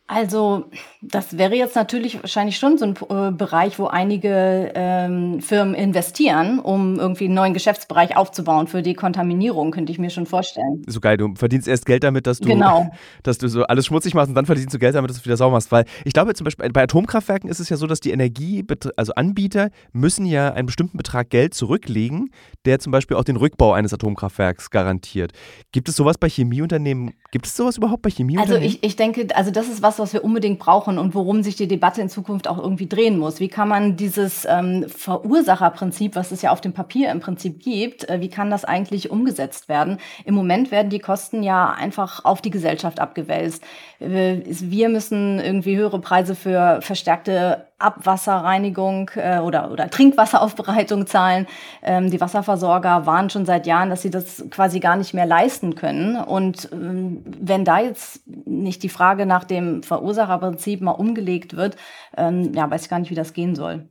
Also, 0.06 0.66
das 1.00 1.38
wäre 1.38 1.54
jetzt 1.54 1.76
natürlich 1.76 2.20
wahrscheinlich 2.22 2.58
schon 2.58 2.76
so 2.76 2.84
ein 2.84 2.94
äh, 3.08 3.32
Bereich, 3.32 3.78
wo 3.78 3.86
einige 3.86 4.70
ähm, 4.74 5.40
Firmen 5.40 5.74
investieren, 5.74 6.58
um 6.58 7.00
irgendwie 7.00 7.24
einen 7.24 7.32
neuen 7.32 7.54
Geschäftsbereich 7.54 8.14
aufzubauen 8.14 8.66
für 8.66 8.82
Dekontaminierung, 8.82 9.70
könnte 9.70 9.92
ich 9.92 9.98
mir 9.98 10.10
schon 10.10 10.26
vorstellen. 10.26 10.82
So 10.86 11.00
geil, 11.00 11.16
du 11.16 11.34
verdienst 11.36 11.66
erst 11.68 11.86
Geld 11.86 12.04
damit, 12.04 12.26
dass 12.26 12.38
du, 12.38 12.50
genau. 12.50 12.90
dass 13.22 13.38
du 13.38 13.48
so 13.48 13.62
alles 13.62 13.86
schmutzig 13.86 14.12
machst 14.12 14.28
und 14.28 14.34
dann 14.34 14.44
verdienst 14.44 14.74
du 14.74 14.78
Geld 14.78 14.94
damit, 14.94 15.08
dass 15.08 15.20
du 15.20 15.24
wieder 15.24 15.38
sauber 15.38 15.52
machst. 15.52 15.72
Weil 15.72 15.86
ich 16.04 16.12
glaube 16.12 16.34
zum 16.34 16.44
Beispiel 16.44 16.68
bei 16.70 16.82
Atomkraftwerken 16.82 17.48
ist 17.48 17.60
es 17.60 17.70
ja 17.70 17.78
so, 17.78 17.86
dass 17.86 18.00
die 18.00 18.10
Energie, 18.10 18.62
also 18.96 19.14
Anbieter 19.14 19.70
müssen 19.94 20.26
ja 20.26 20.52
einen 20.52 20.66
bestimmten 20.66 20.98
Betrag 20.98 21.30
Geld 21.30 21.54
zurücklegen, 21.54 22.30
der 22.66 22.78
zum 22.78 22.92
Beispiel 22.92 23.16
auch 23.16 23.24
den 23.24 23.36
Rückbau 23.36 23.72
eines 23.72 23.94
Atomkraftwerks 23.94 24.68
garantiert. 24.68 25.32
Gibt 25.72 25.88
es 25.88 25.96
sowas 25.96 26.18
bei 26.18 26.28
Chemieunternehmen? 26.28 27.14
Gibt 27.30 27.46
es 27.46 27.56
sowas 27.56 27.78
überhaupt 27.78 28.02
bei 28.02 28.10
Chemieunternehmen? 28.10 28.62
Also 28.62 28.76
ich, 28.76 28.84
ich 28.84 28.96
denke, 28.96 29.28
also 29.34 29.50
das 29.50 29.68
ist 29.68 29.80
was, 29.80 29.93
was, 29.94 30.04
was 30.04 30.12
wir 30.12 30.24
unbedingt 30.24 30.58
brauchen 30.58 30.98
und 30.98 31.14
worum 31.14 31.42
sich 31.42 31.56
die 31.56 31.68
Debatte 31.68 32.00
in 32.00 32.08
Zukunft 32.08 32.48
auch 32.48 32.58
irgendwie 32.58 32.86
drehen 32.86 33.18
muss. 33.18 33.40
Wie 33.40 33.48
kann 33.48 33.68
man 33.68 33.96
dieses 33.96 34.44
ähm, 34.44 34.86
Verursacherprinzip, 34.88 36.16
was 36.16 36.32
es 36.32 36.42
ja 36.42 36.50
auf 36.50 36.60
dem 36.60 36.72
Papier 36.72 37.10
im 37.10 37.20
Prinzip 37.20 37.62
gibt, 37.62 38.08
äh, 38.08 38.20
wie 38.20 38.28
kann 38.28 38.50
das 38.50 38.64
eigentlich 38.64 39.10
umgesetzt 39.10 39.68
werden? 39.68 39.98
Im 40.24 40.34
Moment 40.34 40.70
werden 40.70 40.90
die 40.90 40.98
Kosten 40.98 41.42
ja 41.42 41.70
einfach 41.70 42.24
auf 42.24 42.40
die 42.40 42.50
Gesellschaft 42.50 43.00
abgewälzt. 43.00 43.62
Äh, 44.00 44.42
wir 44.44 44.88
müssen 44.88 45.38
irgendwie 45.38 45.76
höhere 45.76 46.00
Preise 46.00 46.34
für 46.34 46.80
verstärkte 46.82 47.66
Abwasserreinigung 47.78 49.10
äh, 49.16 49.38
oder, 49.38 49.70
oder 49.70 49.90
Trinkwasseraufbereitung 49.90 51.06
zahlen. 51.06 51.46
Ähm, 51.82 52.10
die 52.10 52.20
Wasserversorger 52.20 53.06
warnen 53.06 53.30
schon 53.30 53.46
seit 53.46 53.66
Jahren, 53.66 53.90
dass 53.90 54.02
sie 54.02 54.10
das 54.10 54.44
quasi 54.50 54.80
gar 54.80 54.96
nicht 54.96 55.14
mehr 55.14 55.26
leisten 55.26 55.74
können. 55.74 56.16
Und 56.16 56.68
ähm, 56.72 57.22
wenn 57.24 57.64
da 57.64 57.80
jetzt 57.80 58.22
nicht 58.26 58.82
die 58.82 58.88
Frage 58.88 59.26
nach 59.26 59.44
dem 59.44 59.82
Verursacherprinzip 59.82 60.80
mal 60.80 60.92
umgelegt 60.92 61.56
wird, 61.56 61.76
ähm, 62.16 62.52
ja, 62.54 62.70
weiß 62.70 62.82
ich 62.82 62.90
gar 62.90 62.98
nicht, 62.98 63.10
wie 63.10 63.16
das 63.16 63.32
gehen 63.32 63.54
soll. 63.54 63.88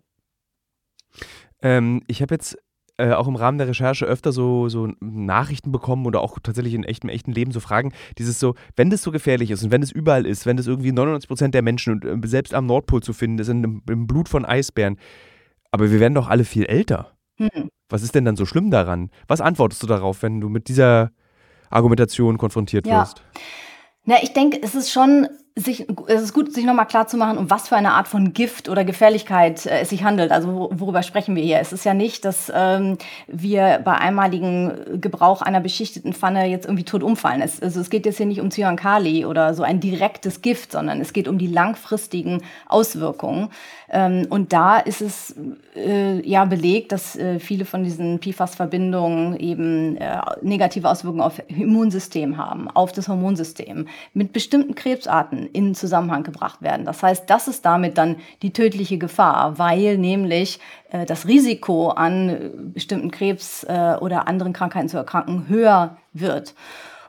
Ähm, 1.61 2.01
ich 2.07 2.21
habe 2.21 2.35
jetzt 2.35 2.57
äh, 2.97 3.11
auch 3.11 3.27
im 3.27 3.35
Rahmen 3.35 3.57
der 3.57 3.67
Recherche 3.67 4.05
öfter 4.05 4.31
so, 4.31 4.69
so 4.69 4.89
Nachrichten 4.99 5.71
bekommen 5.71 6.05
oder 6.05 6.21
auch 6.21 6.37
tatsächlich 6.41 6.75
in 6.75 6.83
echtem, 6.83 7.09
echten 7.09 7.31
Leben 7.31 7.51
so 7.51 7.59
Fragen, 7.59 7.91
dieses 8.17 8.39
so, 8.39 8.55
wenn 8.75 8.89
das 8.89 9.01
so 9.01 9.11
gefährlich 9.11 9.49
ist 9.51 9.63
und 9.63 9.71
wenn 9.71 9.81
es 9.81 9.91
überall 9.91 10.25
ist, 10.25 10.45
wenn 10.45 10.57
das 10.57 10.67
irgendwie 10.67 10.91
99 10.91 11.27
Prozent 11.27 11.55
der 11.55 11.63
Menschen 11.63 11.93
und 11.93 12.05
äh, 12.05 12.27
selbst 12.27 12.53
am 12.53 12.67
Nordpol 12.67 13.01
zu 13.01 13.13
finden 13.13 13.39
ist, 13.39 13.47
im, 13.47 13.81
im 13.89 14.07
Blut 14.07 14.29
von 14.29 14.45
Eisbären, 14.45 14.97
aber 15.71 15.91
wir 15.91 15.99
werden 15.99 16.13
doch 16.13 16.27
alle 16.29 16.45
viel 16.45 16.65
älter. 16.65 17.11
Hm. 17.37 17.69
Was 17.89 18.03
ist 18.03 18.13
denn 18.13 18.25
dann 18.25 18.35
so 18.35 18.45
schlimm 18.45 18.69
daran? 18.69 19.09
Was 19.27 19.41
antwortest 19.41 19.81
du 19.81 19.87
darauf, 19.87 20.21
wenn 20.21 20.39
du 20.39 20.49
mit 20.49 20.67
dieser 20.67 21.09
Argumentation 21.71 22.37
konfrontiert 22.37 22.85
ja. 22.85 23.01
wirst? 23.01 23.23
Na, 24.05 24.15
ich 24.21 24.33
denke, 24.33 24.59
es 24.61 24.75
ist 24.75 24.91
schon 24.91 25.27
sich, 25.55 25.85
es 26.07 26.21
ist 26.21 26.33
gut, 26.33 26.51
sich 26.51 26.65
nochmal 26.65 26.87
klar 26.87 27.07
zu 27.07 27.15
machen, 27.15 27.37
um 27.37 27.51
was 27.51 27.67
für 27.67 27.75
eine 27.75 27.91
Art 27.91 28.07
von 28.07 28.33
Gift 28.33 28.69
oder 28.69 28.83
Gefährlichkeit 28.83 29.67
äh, 29.67 29.81
es 29.81 29.89
sich 29.89 30.03
handelt. 30.03 30.31
Also 30.31 30.69
worüber 30.71 31.03
sprechen 31.03 31.35
wir 31.35 31.43
hier? 31.43 31.59
Es 31.59 31.71
ist 31.71 31.85
ja 31.85 31.93
nicht, 31.93 32.25
dass 32.25 32.51
ähm, 32.53 32.97
wir 33.27 33.79
bei 33.83 33.93
einmaligen 33.93 34.99
Gebrauch 34.99 35.43
einer 35.43 35.59
beschichteten 35.59 36.13
Pfanne 36.13 36.47
jetzt 36.47 36.65
irgendwie 36.65 36.85
tot 36.85 37.03
umfallen. 37.03 37.41
Es, 37.41 37.61
also 37.61 37.81
es 37.81 37.91
geht 37.91 38.07
jetzt 38.07 38.17
hier 38.17 38.25
nicht 38.25 38.41
um 38.41 38.49
Cyankali 38.49 39.25
oder 39.25 39.53
so 39.53 39.61
ein 39.61 39.79
direktes 39.79 40.41
Gift, 40.41 40.71
sondern 40.71 40.99
es 40.99 41.13
geht 41.13 41.27
um 41.27 41.37
die 41.37 41.47
langfristigen 41.47 42.41
Auswirkungen. 42.67 43.49
Ähm, 43.91 44.25
und 44.31 44.53
da 44.53 44.79
ist 44.79 45.01
es 45.01 45.35
äh, 45.75 46.27
ja 46.27 46.45
belegt, 46.45 46.91
dass 46.91 47.15
äh, 47.15 47.37
viele 47.37 47.65
von 47.65 47.83
diesen 47.83 48.19
PFAS-Verbindungen 48.19 49.37
eben 49.37 49.97
äh, 49.97 50.19
negative 50.41 50.89
Auswirkungen 50.89 51.21
auf 51.21 51.39
Immunsystem 51.47 52.37
haben, 52.37 52.71
auf 52.71 52.91
das 52.91 53.07
Hormonsystem, 53.07 53.87
mit 54.15 54.33
bestimmten 54.33 54.73
Krebsarten 54.73 55.42
in 55.47 55.75
Zusammenhang 55.75 56.23
gebracht 56.23 56.61
werden. 56.61 56.85
Das 56.85 57.03
heißt, 57.03 57.29
das 57.29 57.47
ist 57.47 57.65
damit 57.65 57.97
dann 57.97 58.17
die 58.41 58.53
tödliche 58.53 58.97
Gefahr, 58.97 59.57
weil 59.59 59.97
nämlich 59.97 60.59
äh, 60.91 61.05
das 61.05 61.27
Risiko 61.27 61.89
an 61.89 62.29
äh, 62.29 62.49
bestimmten 62.55 63.11
Krebs 63.11 63.63
äh, 63.63 63.97
oder 63.99 64.27
anderen 64.27 64.53
Krankheiten 64.53 64.89
zu 64.89 64.97
erkranken 64.97 65.47
höher 65.47 65.97
wird. 66.13 66.53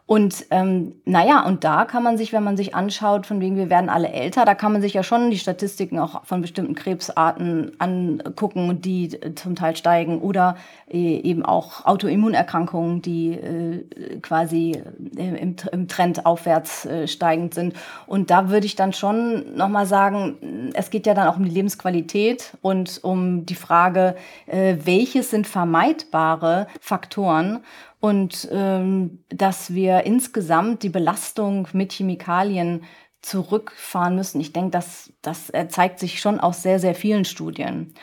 Und 0.06 0.44
ähm, 0.50 0.96
naja, 1.06 1.46
und 1.46 1.64
da 1.64 1.86
kann 1.86 2.02
man 2.02 2.18
sich, 2.18 2.34
wenn 2.34 2.44
man 2.44 2.58
sich 2.58 2.74
anschaut, 2.74 3.24
von 3.24 3.40
wegen 3.40 3.56
wir 3.56 3.70
werden 3.70 3.88
alle 3.88 4.10
älter, 4.10 4.44
da 4.44 4.54
kann 4.54 4.70
man 4.70 4.82
sich 4.82 4.92
ja 4.92 5.02
schon 5.02 5.30
die 5.30 5.38
Statistiken 5.38 5.98
auch 5.98 6.26
von 6.26 6.42
bestimmten 6.42 6.74
Krebsarten 6.74 7.72
angucken, 7.78 8.82
die 8.82 9.18
zum 9.34 9.56
Teil 9.56 9.76
steigen 9.76 10.20
oder 10.20 10.56
äh, 10.92 11.20
eben 11.20 11.42
auch 11.42 11.86
Autoimmunerkrankungen, 11.86 13.00
die 13.00 13.32
äh, 13.32 14.18
quasi 14.20 14.82
äh, 15.16 15.40
im, 15.40 15.56
im, 15.72 15.88
Trend 15.88 16.26
aufwärts 16.26 16.84
äh, 16.84 17.08
steigend 17.08 17.54
sind. 17.54 17.74
Und 18.06 18.28
da 18.28 18.50
würde 18.50 18.66
ich 18.66 18.76
dann 18.76 18.92
schon 18.92 19.56
nochmal 19.56 19.86
sagen, 19.86 20.70
es 20.74 20.90
geht 20.90 21.06
ja 21.06 21.14
dann 21.14 21.28
auch 21.28 21.38
um 21.38 21.44
die 21.44 21.50
Lebensqualität 21.50 22.58
und 22.60 23.02
um 23.02 23.46
die 23.46 23.54
Frage, 23.54 24.16
äh, 24.48 24.76
welches 24.84 25.30
sind 25.30 25.46
vermeidbare 25.46 26.66
Faktoren 26.78 27.60
und 28.04 28.50
ähm, 28.52 29.24
dass 29.30 29.72
wir 29.72 30.04
insgesamt 30.04 30.82
die 30.82 30.90
Belastung 30.90 31.68
mit 31.72 31.90
Chemikalien 31.90 32.84
zurückfahren 33.22 34.14
müssen. 34.14 34.42
Ich 34.42 34.52
denke, 34.52 34.72
das, 34.72 35.10
das 35.22 35.50
zeigt 35.68 36.00
sich 36.00 36.20
schon 36.20 36.38
aus 36.38 36.62
sehr, 36.62 36.78
sehr 36.78 36.94
vielen 36.94 37.24
Studien. 37.24 37.94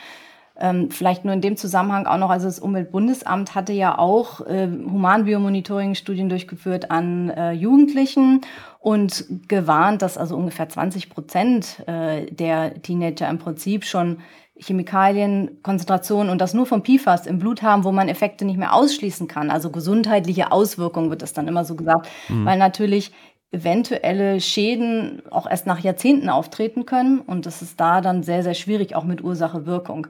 Ähm, 0.58 0.90
vielleicht 0.90 1.24
nur 1.24 1.32
in 1.32 1.40
dem 1.40 1.56
Zusammenhang 1.56 2.06
auch 2.06 2.18
noch, 2.18 2.30
also 2.30 2.46
das 2.46 2.58
Umweltbundesamt 2.58 3.54
hatte 3.54 3.72
ja 3.72 3.98
auch 3.98 4.46
äh, 4.46 4.68
Humanbiomonitoring-Studien 4.68 6.28
durchgeführt 6.28 6.90
an 6.90 7.30
äh, 7.30 7.52
Jugendlichen 7.52 8.42
und 8.78 9.24
gewarnt, 9.48 10.02
dass 10.02 10.18
also 10.18 10.36
ungefähr 10.36 10.68
20 10.68 11.08
Prozent 11.08 11.82
äh, 11.86 12.26
der 12.26 12.82
Teenager 12.82 13.28
im 13.28 13.38
Prinzip 13.38 13.84
schon 13.84 14.18
Chemikalienkonzentrationen 14.56 16.30
und 16.30 16.40
das 16.40 16.54
nur 16.54 16.66
vom 16.66 16.82
PFAS 16.82 17.26
im 17.26 17.38
Blut 17.38 17.62
haben, 17.62 17.84
wo 17.84 17.92
man 17.92 18.08
Effekte 18.08 18.44
nicht 18.44 18.58
mehr 18.58 18.74
ausschließen 18.74 19.26
kann. 19.26 19.50
Also 19.50 19.70
gesundheitliche 19.70 20.52
Auswirkungen 20.52 21.10
wird 21.10 21.22
das 21.22 21.32
dann 21.32 21.48
immer 21.48 21.64
so 21.64 21.74
gesagt, 21.74 22.08
mhm. 22.28 22.44
weil 22.44 22.58
natürlich 22.58 23.12
eventuelle 23.52 24.40
Schäden 24.40 25.22
auch 25.30 25.48
erst 25.48 25.66
nach 25.66 25.78
Jahrzehnten 25.80 26.28
auftreten 26.28 26.86
können 26.86 27.20
und 27.20 27.46
das 27.46 27.62
ist 27.62 27.78
da 27.78 28.00
dann 28.00 28.22
sehr, 28.22 28.42
sehr 28.42 28.54
schwierig, 28.54 28.96
auch 28.96 29.04
mit 29.04 29.22
Ursache-Wirkung. 29.22 30.08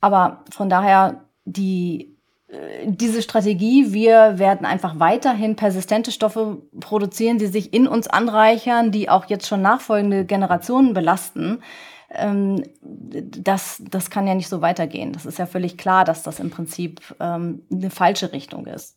Aber 0.00 0.44
von 0.50 0.68
daher 0.68 1.24
die 1.44 2.16
äh, 2.48 2.86
diese 2.86 3.22
Strategie, 3.22 3.92
wir 3.92 4.38
werden 4.38 4.66
einfach 4.66 5.00
weiterhin 5.00 5.56
persistente 5.56 6.12
Stoffe 6.12 6.58
produzieren, 6.78 7.38
die 7.38 7.46
sich 7.46 7.72
in 7.72 7.88
uns 7.88 8.06
anreichern, 8.06 8.92
die 8.92 9.08
auch 9.08 9.26
jetzt 9.26 9.48
schon 9.48 9.62
nachfolgende 9.62 10.24
Generationen 10.24 10.92
belasten 10.94 11.62
ähm, 12.10 12.62
das, 12.80 13.82
das 13.90 14.10
kann 14.10 14.26
ja 14.26 14.34
nicht 14.34 14.48
so 14.48 14.60
weitergehen. 14.62 15.12
Das 15.12 15.26
ist 15.26 15.38
ja 15.38 15.46
völlig 15.46 15.76
klar, 15.76 16.04
dass 16.04 16.22
das 16.22 16.40
im 16.40 16.50
Prinzip 16.50 17.00
ähm, 17.20 17.62
eine 17.70 17.90
falsche 17.90 18.32
Richtung 18.32 18.66
ist. 18.66 18.96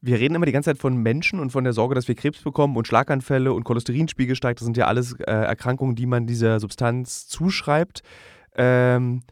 Wir 0.00 0.18
reden 0.18 0.34
immer 0.34 0.46
die 0.46 0.52
ganze 0.52 0.70
Zeit 0.70 0.78
von 0.78 0.96
Menschen 0.96 1.40
und 1.40 1.50
von 1.50 1.64
der 1.64 1.72
Sorge, 1.72 1.94
dass 1.94 2.06
wir 2.06 2.14
Krebs 2.14 2.42
bekommen 2.42 2.76
und 2.76 2.86
Schlaganfälle 2.86 3.52
und 3.52 3.64
Cholesterinspiegel 3.64 4.36
steigt. 4.36 4.60
Das 4.60 4.64
sind 4.64 4.76
ja 4.76 4.86
alles 4.86 5.14
äh, 5.20 5.24
Erkrankungen, 5.24 5.96
die 5.96 6.06
man 6.06 6.26
dieser 6.26 6.60
Substanz 6.60 7.26
zuschreibt. 7.26 8.02
Ähm, 8.54 9.22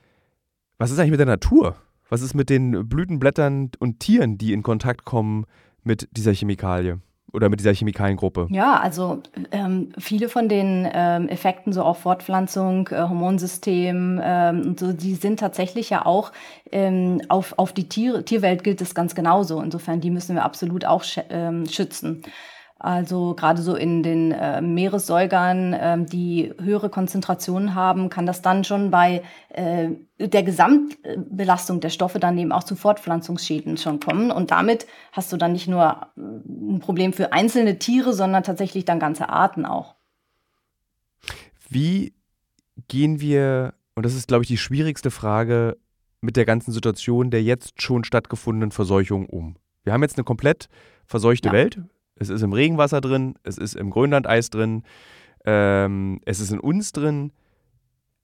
was 0.79 0.91
ist 0.91 0.99
eigentlich 0.99 1.13
mit 1.13 1.21
der 1.21 1.27
Natur? 1.27 1.77
Was 2.09 2.23
ist 2.23 2.35
mit 2.35 2.51
den 2.51 2.89
Blütenblättern 2.89 3.71
und 3.79 4.01
Tieren, 4.01 4.39
die 4.39 4.53
in 4.53 4.63
Kontakt 4.63 5.05
kommen 5.05 5.47
mit 5.83 6.09
dieser 6.13 6.33
Chemikalie? 6.33 7.01
Oder 7.37 7.51
mit 7.51 7.61
dieser 7.61 7.75
Chemikaliengruppe? 7.75 8.49
Ja, 8.51 8.81
also 8.81 9.23
ähm, 9.53 9.93
viele 9.99 10.29
von 10.29 10.49
den 10.49 10.89
ähm, 10.93 11.29
Effekten 11.29 11.73
so 11.73 11.83
auf 11.83 11.99
Fortpflanzung, 11.99 12.89
äh, 12.89 12.97
Hormonsystem 12.97 14.21
ähm, 14.25 14.63
und 14.63 14.81
so, 14.81 14.93
die 14.93 15.15
sind 15.15 15.39
tatsächlich 15.39 15.91
ja 15.91 16.07
auch 16.07 16.33
ähm, 16.73 17.21
auf, 17.29 17.55
auf 17.59 17.73
die 17.73 17.89
Tier 17.89 18.25
Tierwelt 18.25 18.65
gilt 18.65 18.81
es 18.81 18.95
ganz 18.95 19.15
genauso. 19.15 19.61
Insofern, 19.61 20.01
die 20.01 20.11
müssen 20.11 20.35
wir 20.35 20.45
absolut 20.45 20.87
auch 20.87 21.05
ähm, 21.29 21.67
schützen. 21.67 22.23
Also 22.79 23.35
gerade 23.35 23.63
so 23.63 23.75
in 23.75 24.03
den 24.03 24.33
äh, 24.33 24.61
Meeressäugern, 24.61 25.73
äh, 25.73 26.05
die 26.05 26.53
höhere 26.61 26.91
Konzentrationen 26.91 27.75
haben, 27.75 28.11
kann 28.11 28.27
das 28.27 28.43
dann 28.43 28.65
schon 28.65 28.91
bei 28.91 29.23
äh, 29.49 29.89
der 30.19 30.43
Gesamtbelastung 30.43 31.81
der 31.81 31.89
Stoffe 31.89 32.19
dann 32.19 32.37
eben 32.37 32.53
auch 32.53 32.65
zu 32.65 32.77
Fortpflanzungsschäden 32.77 33.79
schon 33.79 33.99
kommen. 33.99 34.31
Und 34.31 34.51
damit 34.51 34.87
hast 35.13 35.33
du 35.33 35.39
dann 35.39 35.53
nicht 35.53 35.69
nur 35.69 36.09
äh, 36.17 36.21
ein 36.21 36.81
Problem 36.81 37.15
für 37.15 37.33
einzelne 37.33 37.79
Tiere, 37.79 38.13
sondern 38.13 38.43
tatsächlich 38.43 38.85
dann 38.85 39.01
ganze 39.01 39.31
Arten 39.31 39.65
auch. 39.65 39.95
Wie 41.71 42.13
gehen 42.89 43.21
wir, 43.21 43.73
und 43.95 44.05
das 44.05 44.15
ist, 44.15 44.29
glaube 44.29 44.45
ich, 44.45 44.49
die 44.49 44.59
schwierigste 44.59 45.11
Frage, 45.11 45.79
mit 46.21 46.37
der 46.37 46.45
ganzen 46.45 46.73
Situation 46.73 47.31
der 47.31 47.43
jetzt 47.43 47.81
schon 47.81 48.05
stattgefundenen 48.05 48.71
Verseuchung 48.71 49.27
um? 49.27 49.57
Wir 49.83 49.95
haben 49.95 50.03
jetzt 50.03 50.19
eine 50.19 50.25
komplett 50.25 50.69
verseuchte 51.07 51.49
ja. 51.49 51.53
Welt 51.55 51.81
es 52.19 52.29
ist 52.29 52.43
im 52.43 52.53
Regenwasser 52.53 53.01
drin, 53.01 53.35
es 53.43 53.59
ist 53.59 53.75
im 53.75 53.91
Grönlandeis 53.91 54.51
drin, 54.51 54.83
ähm, 55.45 56.21
es 56.25 56.41
ist 56.41 56.51
in 56.51 56.61
uns 56.61 56.93
drin, 56.93 57.33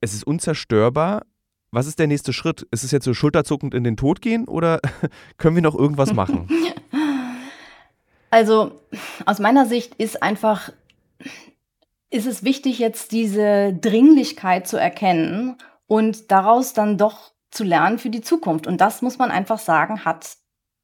es 0.01 0.15
ist 0.15 0.25
unzerstörbar. 0.25 1.23
Was 1.71 1.87
ist 1.87 1.99
der 1.99 2.07
nächste 2.07 2.33
Schritt? 2.33 2.67
Ist 2.71 2.85
es 2.85 2.91
jetzt 2.91 3.05
so 3.05 3.15
schulterzuckend 3.15 3.73
in 3.73 3.85
den 3.85 3.97
Tod 3.97 4.21
gehen 4.21 4.47
oder 4.47 4.81
können 5.39 5.57
wir 5.57 5.63
noch 5.63 5.75
irgendwas 5.77 6.13
machen? 6.13 6.49
Also 8.35 8.81
aus 9.27 9.41
meiner 9.41 9.67
Sicht 9.67 9.97
ist 9.97 10.23
einfach, 10.23 10.73
ist 12.09 12.27
es 12.27 12.45
wichtig, 12.45 12.79
jetzt 12.79 13.13
diese 13.13 13.75
Dringlichkeit 13.75 14.67
zu 14.67 14.79
erkennen 14.79 15.59
und 15.87 16.31
daraus 16.31 16.73
dann 16.73 16.97
doch 16.97 17.33
zu 17.51 17.63
lernen 17.63 17.99
für 17.99 18.09
die 18.09 18.23
Zukunft. 18.23 18.67
Und 18.67 18.81
das 18.81 19.03
muss 19.03 19.19
man 19.19 19.31
einfach 19.31 19.59
sagen, 19.59 20.07
hat 20.07 20.39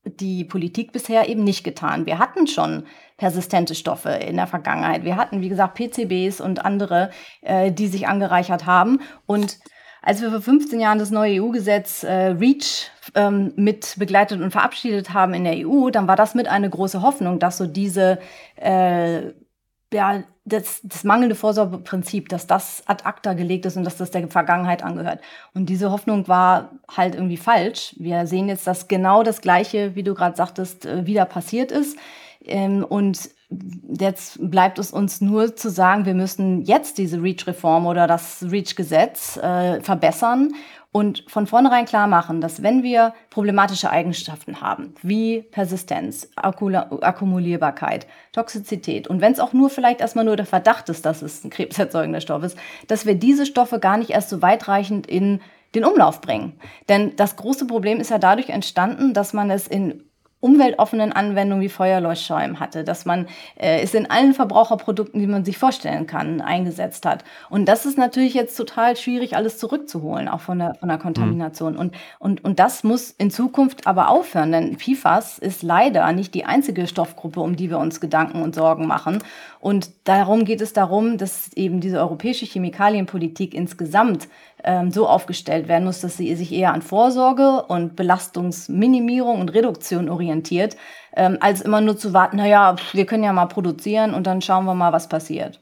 die 0.08 0.44
Politik 0.44 0.92
bisher 0.92 1.28
eben 1.28 1.44
nicht 1.44 1.64
getan. 1.64 2.06
Wir 2.06 2.18
hatten 2.18 2.46
schon 2.46 2.84
persistente 3.16 3.74
Stoffe 3.74 4.10
in 4.10 4.36
der 4.36 4.46
Vergangenheit. 4.46 5.04
Wir 5.04 5.16
hatten, 5.16 5.40
wie 5.40 5.48
gesagt, 5.48 5.74
PCBs 5.74 6.40
und 6.40 6.64
andere, 6.64 7.10
äh, 7.42 7.72
die 7.72 7.88
sich 7.88 8.06
angereichert 8.06 8.66
haben. 8.66 9.00
Und 9.26 9.58
als 10.02 10.22
wir 10.22 10.30
vor 10.30 10.40
15 10.40 10.80
Jahren 10.80 10.98
das 10.98 11.10
neue 11.10 11.42
EU-Gesetz 11.42 12.04
äh, 12.04 12.28
REACH 12.28 12.90
ähm, 13.14 13.52
mit 13.56 13.96
begleitet 13.98 14.40
und 14.40 14.52
verabschiedet 14.52 15.12
haben 15.12 15.34
in 15.34 15.44
der 15.44 15.66
EU, 15.66 15.90
dann 15.90 16.06
war 16.06 16.16
das 16.16 16.34
mit 16.34 16.48
eine 16.48 16.70
große 16.70 17.02
Hoffnung, 17.02 17.38
dass 17.38 17.58
so 17.58 17.66
diese 17.66 18.18
äh, 18.56 19.32
ja, 19.92 20.22
das, 20.48 20.80
das 20.82 21.04
mangelnde 21.04 21.34
Vorsorgeprinzip, 21.34 22.28
dass 22.28 22.46
das 22.46 22.82
ad 22.86 23.04
acta 23.04 23.34
gelegt 23.34 23.66
ist 23.66 23.76
und 23.76 23.84
dass 23.84 23.96
das 23.96 24.10
der 24.10 24.28
Vergangenheit 24.28 24.82
angehört. 24.82 25.20
Und 25.54 25.66
diese 25.66 25.90
Hoffnung 25.90 26.28
war 26.28 26.70
halt 26.94 27.14
irgendwie 27.14 27.36
falsch. 27.36 27.94
Wir 27.98 28.26
sehen 28.26 28.48
jetzt, 28.48 28.66
dass 28.66 28.88
genau 28.88 29.22
das 29.22 29.40
Gleiche, 29.40 29.94
wie 29.94 30.02
du 30.02 30.14
gerade 30.14 30.36
sagtest, 30.36 30.86
äh, 30.86 31.06
wieder 31.06 31.24
passiert 31.24 31.72
ist. 31.72 31.96
Ähm, 32.44 32.84
und 32.84 33.30
jetzt 33.98 34.38
bleibt 34.50 34.78
es 34.78 34.92
uns 34.92 35.20
nur 35.20 35.56
zu 35.56 35.70
sagen, 35.70 36.04
wir 36.04 36.14
müssen 36.14 36.62
jetzt 36.62 36.98
diese 36.98 37.22
REACH-Reform 37.22 37.86
oder 37.86 38.06
das 38.06 38.44
REACH-Gesetz 38.48 39.38
äh, 39.38 39.80
verbessern 39.80 40.52
und 40.90 41.24
von 41.28 41.46
vornherein 41.46 41.84
klar 41.84 42.06
machen, 42.06 42.40
dass 42.40 42.62
wenn 42.62 42.82
wir 42.82 43.12
problematische 43.30 43.90
Eigenschaften 43.90 44.60
haben, 44.62 44.94
wie 45.02 45.42
Persistenz, 45.42 46.30
Akkumulierbarkeit, 46.36 48.06
Toxizität 48.32 49.06
und 49.06 49.20
wenn 49.20 49.32
es 49.32 49.40
auch 49.40 49.52
nur 49.52 49.68
vielleicht 49.68 50.00
erstmal 50.00 50.24
nur 50.24 50.36
der 50.36 50.46
Verdacht 50.46 50.88
ist, 50.88 51.04
dass 51.04 51.20
es 51.20 51.44
ein 51.44 51.50
krebserzeugender 51.50 52.20
Stoff 52.20 52.42
ist, 52.42 52.56
dass 52.86 53.04
wir 53.04 53.14
diese 53.14 53.44
Stoffe 53.44 53.80
gar 53.80 53.98
nicht 53.98 54.10
erst 54.10 54.30
so 54.30 54.40
weitreichend 54.40 55.06
in 55.06 55.40
den 55.74 55.84
Umlauf 55.84 56.22
bringen. 56.22 56.58
Denn 56.88 57.14
das 57.16 57.36
große 57.36 57.66
Problem 57.66 58.00
ist 58.00 58.10
ja 58.10 58.18
dadurch 58.18 58.48
entstanden, 58.48 59.12
dass 59.12 59.34
man 59.34 59.50
es 59.50 59.68
in 59.68 60.07
umweltoffenen 60.40 61.12
Anwendungen 61.12 61.62
wie 61.62 61.68
Feuerleuchtschäumen 61.68 62.60
hatte, 62.60 62.84
dass 62.84 63.04
man 63.04 63.26
äh, 63.56 63.80
es 63.82 63.94
in 63.94 64.08
allen 64.08 64.34
Verbraucherprodukten, 64.34 65.20
die 65.20 65.26
man 65.26 65.44
sich 65.44 65.58
vorstellen 65.58 66.06
kann, 66.06 66.40
eingesetzt 66.40 67.04
hat. 67.06 67.24
Und 67.50 67.66
das 67.66 67.86
ist 67.86 67.98
natürlich 67.98 68.34
jetzt 68.34 68.56
total 68.56 68.96
schwierig, 68.96 69.34
alles 69.34 69.58
zurückzuholen, 69.58 70.28
auch 70.28 70.40
von 70.40 70.58
der, 70.60 70.74
von 70.76 70.88
der 70.88 70.98
Kontamination. 70.98 71.74
Mhm. 71.74 71.78
Und, 71.78 71.94
und, 72.20 72.44
und 72.44 72.58
das 72.60 72.84
muss 72.84 73.10
in 73.10 73.30
Zukunft 73.30 73.86
aber 73.86 74.10
aufhören, 74.10 74.52
denn 74.52 74.78
PFAS 74.78 75.38
ist 75.38 75.62
leider 75.62 76.10
nicht 76.12 76.34
die 76.34 76.44
einzige 76.44 76.86
Stoffgruppe, 76.86 77.40
um 77.40 77.56
die 77.56 77.70
wir 77.70 77.78
uns 77.78 78.00
Gedanken 78.00 78.42
und 78.42 78.54
Sorgen 78.54 78.86
machen. 78.86 79.18
Und 79.60 79.90
darum 80.04 80.44
geht 80.44 80.60
es 80.60 80.72
darum, 80.72 81.18
dass 81.18 81.52
eben 81.54 81.80
diese 81.80 81.98
europäische 81.98 82.46
Chemikalienpolitik 82.46 83.54
insgesamt 83.54 84.28
ähm, 84.62 84.90
so 84.90 85.08
aufgestellt 85.08 85.68
werden 85.68 85.84
muss, 85.84 86.00
dass 86.00 86.16
sie 86.16 86.34
sich 86.36 86.52
eher 86.52 86.72
an 86.72 86.82
Vorsorge 86.82 87.64
und 87.64 87.96
Belastungsminimierung 87.96 89.40
und 89.40 89.52
Reduktion 89.54 90.08
orientiert, 90.08 90.76
ähm, 91.16 91.38
als 91.40 91.60
immer 91.60 91.80
nur 91.80 91.96
zu 91.96 92.12
warten, 92.12 92.36
naja, 92.36 92.76
wir 92.92 93.06
können 93.06 93.24
ja 93.24 93.32
mal 93.32 93.46
produzieren 93.46 94.14
und 94.14 94.26
dann 94.26 94.42
schauen 94.42 94.64
wir 94.64 94.74
mal, 94.74 94.92
was 94.92 95.08
passiert. 95.08 95.60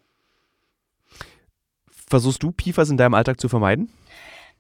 Versuchst 2.09 2.43
du 2.43 2.53
PFAS 2.53 2.91
in 2.91 2.97
deinem 2.97 3.15
Alltag 3.15 3.41
zu 3.41 3.49
vermeiden? 3.49 3.91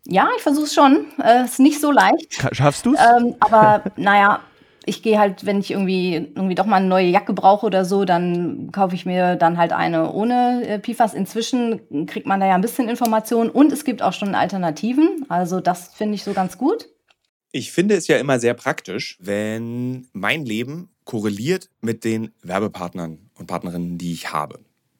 Ja, 0.09 0.29
ich 0.37 0.42
versuche 0.42 0.66
es 0.66 0.75
schon. 0.75 1.07
Äh, 1.22 1.44
ist 1.44 1.61
nicht 1.61 1.81
so 1.81 1.90
leicht. 1.90 2.35
Schaffst 2.53 2.87
du 2.87 2.94
es? 2.94 3.01
Ähm, 3.01 3.35
aber 3.40 3.83
naja, 3.96 4.40
ich 4.87 5.03
gehe 5.03 5.18
halt, 5.18 5.44
wenn 5.44 5.59
ich 5.59 5.72
irgendwie, 5.72 6.14
irgendwie 6.14 6.55
doch 6.55 6.64
mal 6.64 6.77
eine 6.77 6.87
neue 6.87 7.09
Jacke 7.09 7.33
brauche 7.33 7.66
oder 7.66 7.85
so, 7.85 8.05
dann 8.05 8.70
kaufe 8.70 8.94
ich 8.94 9.05
mir 9.05 9.35
dann 9.37 9.59
halt 9.59 9.72
eine 9.72 10.12
ohne 10.12 10.66
äh, 10.66 10.79
PFAS. 10.79 11.12
Inzwischen 11.12 12.07
kriegt 12.07 12.27
man 12.27 12.40
da 12.40 12.46
ja 12.46 12.55
ein 12.55 12.61
bisschen 12.61 12.88
Informationen 12.88 13.51
und 13.51 13.72
es 13.72 13.85
gibt 13.85 14.01
auch 14.01 14.12
schon 14.12 14.35
Alternativen. 14.35 15.27
Also 15.29 15.61
das 15.61 15.88
finde 15.94 16.14
ich 16.14 16.22
so 16.22 16.33
ganz 16.33 16.57
gut. 16.57 16.88
Ich 17.51 17.72
finde 17.72 17.96
es 17.96 18.07
ja 18.07 18.16
immer 18.16 18.38
sehr 18.38 18.55
praktisch, 18.55 19.18
wenn 19.20 20.09
mein 20.12 20.44
Leben 20.44 20.90
korreliert 21.05 21.68
mit 21.81 22.05
den 22.05 22.33
Werbepartnern 22.42 23.31
und 23.38 23.46
Partnerinnen, 23.46 23.99
die 23.99 24.12
ich 24.12 24.33
habe. 24.33 24.61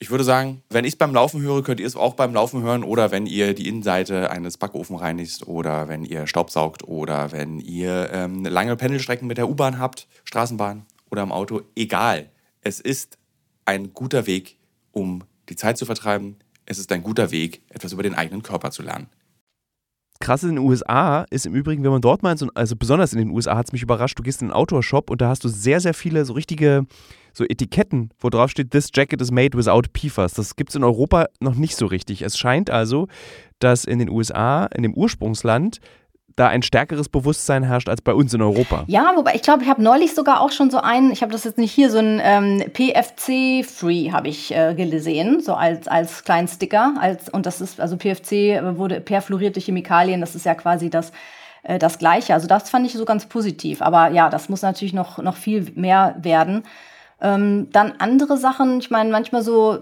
ich 0.00 0.10
würde 0.10 0.24
sagen, 0.24 0.62
wenn 0.70 0.84
ich 0.84 0.92
es 0.92 0.98
beim 0.98 1.12
Laufen 1.12 1.42
höre, 1.42 1.62
könnt 1.62 1.80
ihr 1.80 1.86
es 1.86 1.96
auch 1.96 2.14
beim 2.14 2.32
Laufen 2.32 2.62
hören 2.62 2.84
oder 2.84 3.10
wenn 3.10 3.26
ihr 3.26 3.54
die 3.54 3.68
Innenseite 3.68 4.30
eines 4.30 4.56
Backofen 4.56 4.96
reinigt 4.96 5.46
oder 5.48 5.88
wenn 5.88 6.04
ihr 6.04 6.26
Staubsaugt 6.26 6.86
oder 6.86 7.32
wenn 7.32 7.58
ihr 7.58 8.10
ähm, 8.12 8.44
lange 8.44 8.76
Pendelstrecken 8.76 9.26
mit 9.26 9.38
der 9.38 9.48
U-Bahn 9.48 9.78
habt, 9.78 10.06
Straßenbahn 10.24 10.86
oder 11.10 11.22
im 11.22 11.32
Auto. 11.32 11.62
Egal. 11.74 12.30
Es 12.60 12.78
ist 12.78 13.18
ein 13.64 13.92
guter 13.92 14.26
Weg, 14.26 14.56
um 14.92 15.24
die 15.48 15.56
Zeit 15.56 15.78
zu 15.78 15.86
vertreiben. 15.86 16.36
Es 16.64 16.78
ist 16.78 16.92
ein 16.92 17.02
guter 17.02 17.30
Weg, 17.32 17.62
etwas 17.68 17.92
über 17.92 18.02
den 18.02 18.14
eigenen 18.14 18.42
Körper 18.42 18.70
zu 18.70 18.82
lernen. 18.82 19.08
Krass 20.20 20.42
in 20.42 20.50
den 20.50 20.58
USA 20.58 21.24
ist 21.30 21.46
im 21.46 21.54
Übrigen, 21.54 21.82
wenn 21.84 21.92
man 21.92 22.00
dort 22.00 22.20
so, 22.38 22.48
also 22.54 22.76
besonders 22.76 23.12
in 23.12 23.20
den 23.20 23.30
USA 23.30 23.56
hat 23.56 23.66
es 23.68 23.72
mich 23.72 23.82
überrascht, 23.82 24.18
du 24.18 24.22
gehst 24.22 24.42
in 24.42 24.48
einen 24.48 24.54
Outdoor-Shop 24.54 25.10
und 25.10 25.20
da 25.20 25.28
hast 25.28 25.44
du 25.44 25.48
sehr, 25.48 25.80
sehr 25.80 25.94
viele 25.94 26.24
so 26.24 26.32
richtige 26.32 26.86
so 27.38 27.44
Etiketten, 27.44 28.10
wo 28.18 28.28
drauf 28.28 28.50
steht, 28.50 28.72
this 28.72 28.90
jacket 28.92 29.22
is 29.22 29.30
made 29.30 29.56
without 29.56 29.82
PFAS. 29.94 30.34
Das 30.34 30.56
gibt 30.56 30.70
es 30.70 30.76
in 30.76 30.84
Europa 30.84 31.26
noch 31.40 31.54
nicht 31.54 31.76
so 31.76 31.86
richtig. 31.86 32.22
Es 32.22 32.36
scheint 32.36 32.68
also, 32.68 33.08
dass 33.60 33.84
in 33.84 33.98
den 33.98 34.10
USA, 34.10 34.66
in 34.66 34.82
dem 34.82 34.94
Ursprungsland, 34.94 35.80
da 36.36 36.48
ein 36.48 36.62
stärkeres 36.62 37.08
Bewusstsein 37.08 37.64
herrscht 37.64 37.88
als 37.88 38.00
bei 38.00 38.14
uns 38.14 38.32
in 38.32 38.42
Europa. 38.42 38.84
Ja, 38.86 39.12
wobei 39.16 39.34
ich 39.34 39.42
glaube, 39.42 39.64
ich 39.64 39.68
habe 39.68 39.82
neulich 39.82 40.14
sogar 40.14 40.40
auch 40.40 40.52
schon 40.52 40.70
so 40.70 40.78
einen, 40.78 41.10
ich 41.10 41.22
habe 41.22 41.32
das 41.32 41.44
jetzt 41.44 41.58
nicht 41.58 41.72
hier, 41.72 41.90
so 41.90 41.98
ein 41.98 42.20
ähm, 42.22 42.62
PFC-Free 42.72 44.12
habe 44.12 44.28
ich 44.28 44.54
äh, 44.54 44.74
gesehen, 44.74 45.40
so 45.40 45.54
als, 45.54 45.88
als 45.88 46.22
kleinen 46.24 46.46
Sticker. 46.46 46.94
Als, 47.00 47.28
und 47.28 47.46
das 47.46 47.60
ist, 47.60 47.80
also 47.80 47.96
PFC 47.96 48.62
wurde 48.76 49.00
perfluorierte 49.00 49.60
Chemikalien, 49.60 50.20
das 50.20 50.36
ist 50.36 50.46
ja 50.46 50.54
quasi 50.54 50.90
das, 50.90 51.12
äh, 51.64 51.78
das 51.78 51.98
Gleiche. 51.98 52.34
Also 52.34 52.46
das 52.46 52.70
fand 52.70 52.86
ich 52.86 52.92
so 52.92 53.04
ganz 53.04 53.26
positiv. 53.26 53.82
Aber 53.82 54.10
ja, 54.10 54.30
das 54.30 54.48
muss 54.48 54.62
natürlich 54.62 54.94
noch, 54.94 55.18
noch 55.18 55.36
viel 55.36 55.72
mehr 55.74 56.16
werden. 56.20 56.62
Ähm, 57.20 57.68
dann 57.72 57.94
andere 57.98 58.36
Sachen, 58.36 58.78
ich 58.78 58.90
meine, 58.90 59.10
manchmal 59.10 59.42
so 59.42 59.80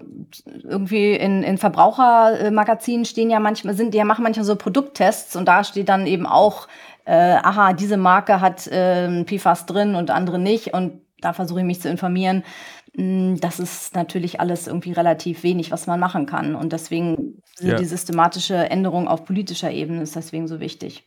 irgendwie 0.64 1.12
in, 1.12 1.42
in 1.42 1.59
Verbrauchermagazinen 1.59 3.05
stehen 3.05 3.29
ja 3.29 3.40
manchmal, 3.40 3.75
sind 3.75 3.92
die 3.92 3.99
ja 3.99 4.05
machen 4.05 4.22
manchmal 4.22 4.46
so 4.46 4.57
Produkttests 4.57 5.37
und 5.37 5.46
da 5.46 5.62
steht 5.62 5.90
dann 5.90 6.07
eben 6.07 6.27
auch, 6.27 6.66
äh, 7.05 7.12
aha, 7.12 7.75
diese 7.75 7.99
Marke 7.99 8.40
hat 8.40 8.66
äh, 8.68 9.25
PFAS 9.25 9.66
drin 9.66 9.94
und 9.94 10.11
andere 10.11 10.38
nicht 10.38 10.72
und 10.72 11.03
da 11.20 11.33
versuche 11.33 11.61
ich 11.61 11.66
mich 11.66 11.81
zu 11.81 11.90
informieren. 11.90 12.42
Hm, 12.96 13.38
das 13.40 13.61
ist 13.61 13.94
natürlich 13.94 14.40
alles 14.40 14.66
irgendwie 14.66 14.92
relativ 14.92 15.42
wenig, 15.42 15.70
was 15.70 15.87
man 15.87 16.01
machen 16.01 16.27
kann. 16.27 16.55
Und 16.55 16.72
deswegen 16.72 17.42
ja. 17.61 17.77
die 17.77 17.85
systematische 17.85 18.57
Änderung 18.57 19.09
auf 19.09 19.25
politischer 19.25 19.70
Ebene 19.70 20.03
ist 20.03 20.16
deswegen 20.16 20.49
so 20.49 20.61
wichtig. 20.61 21.07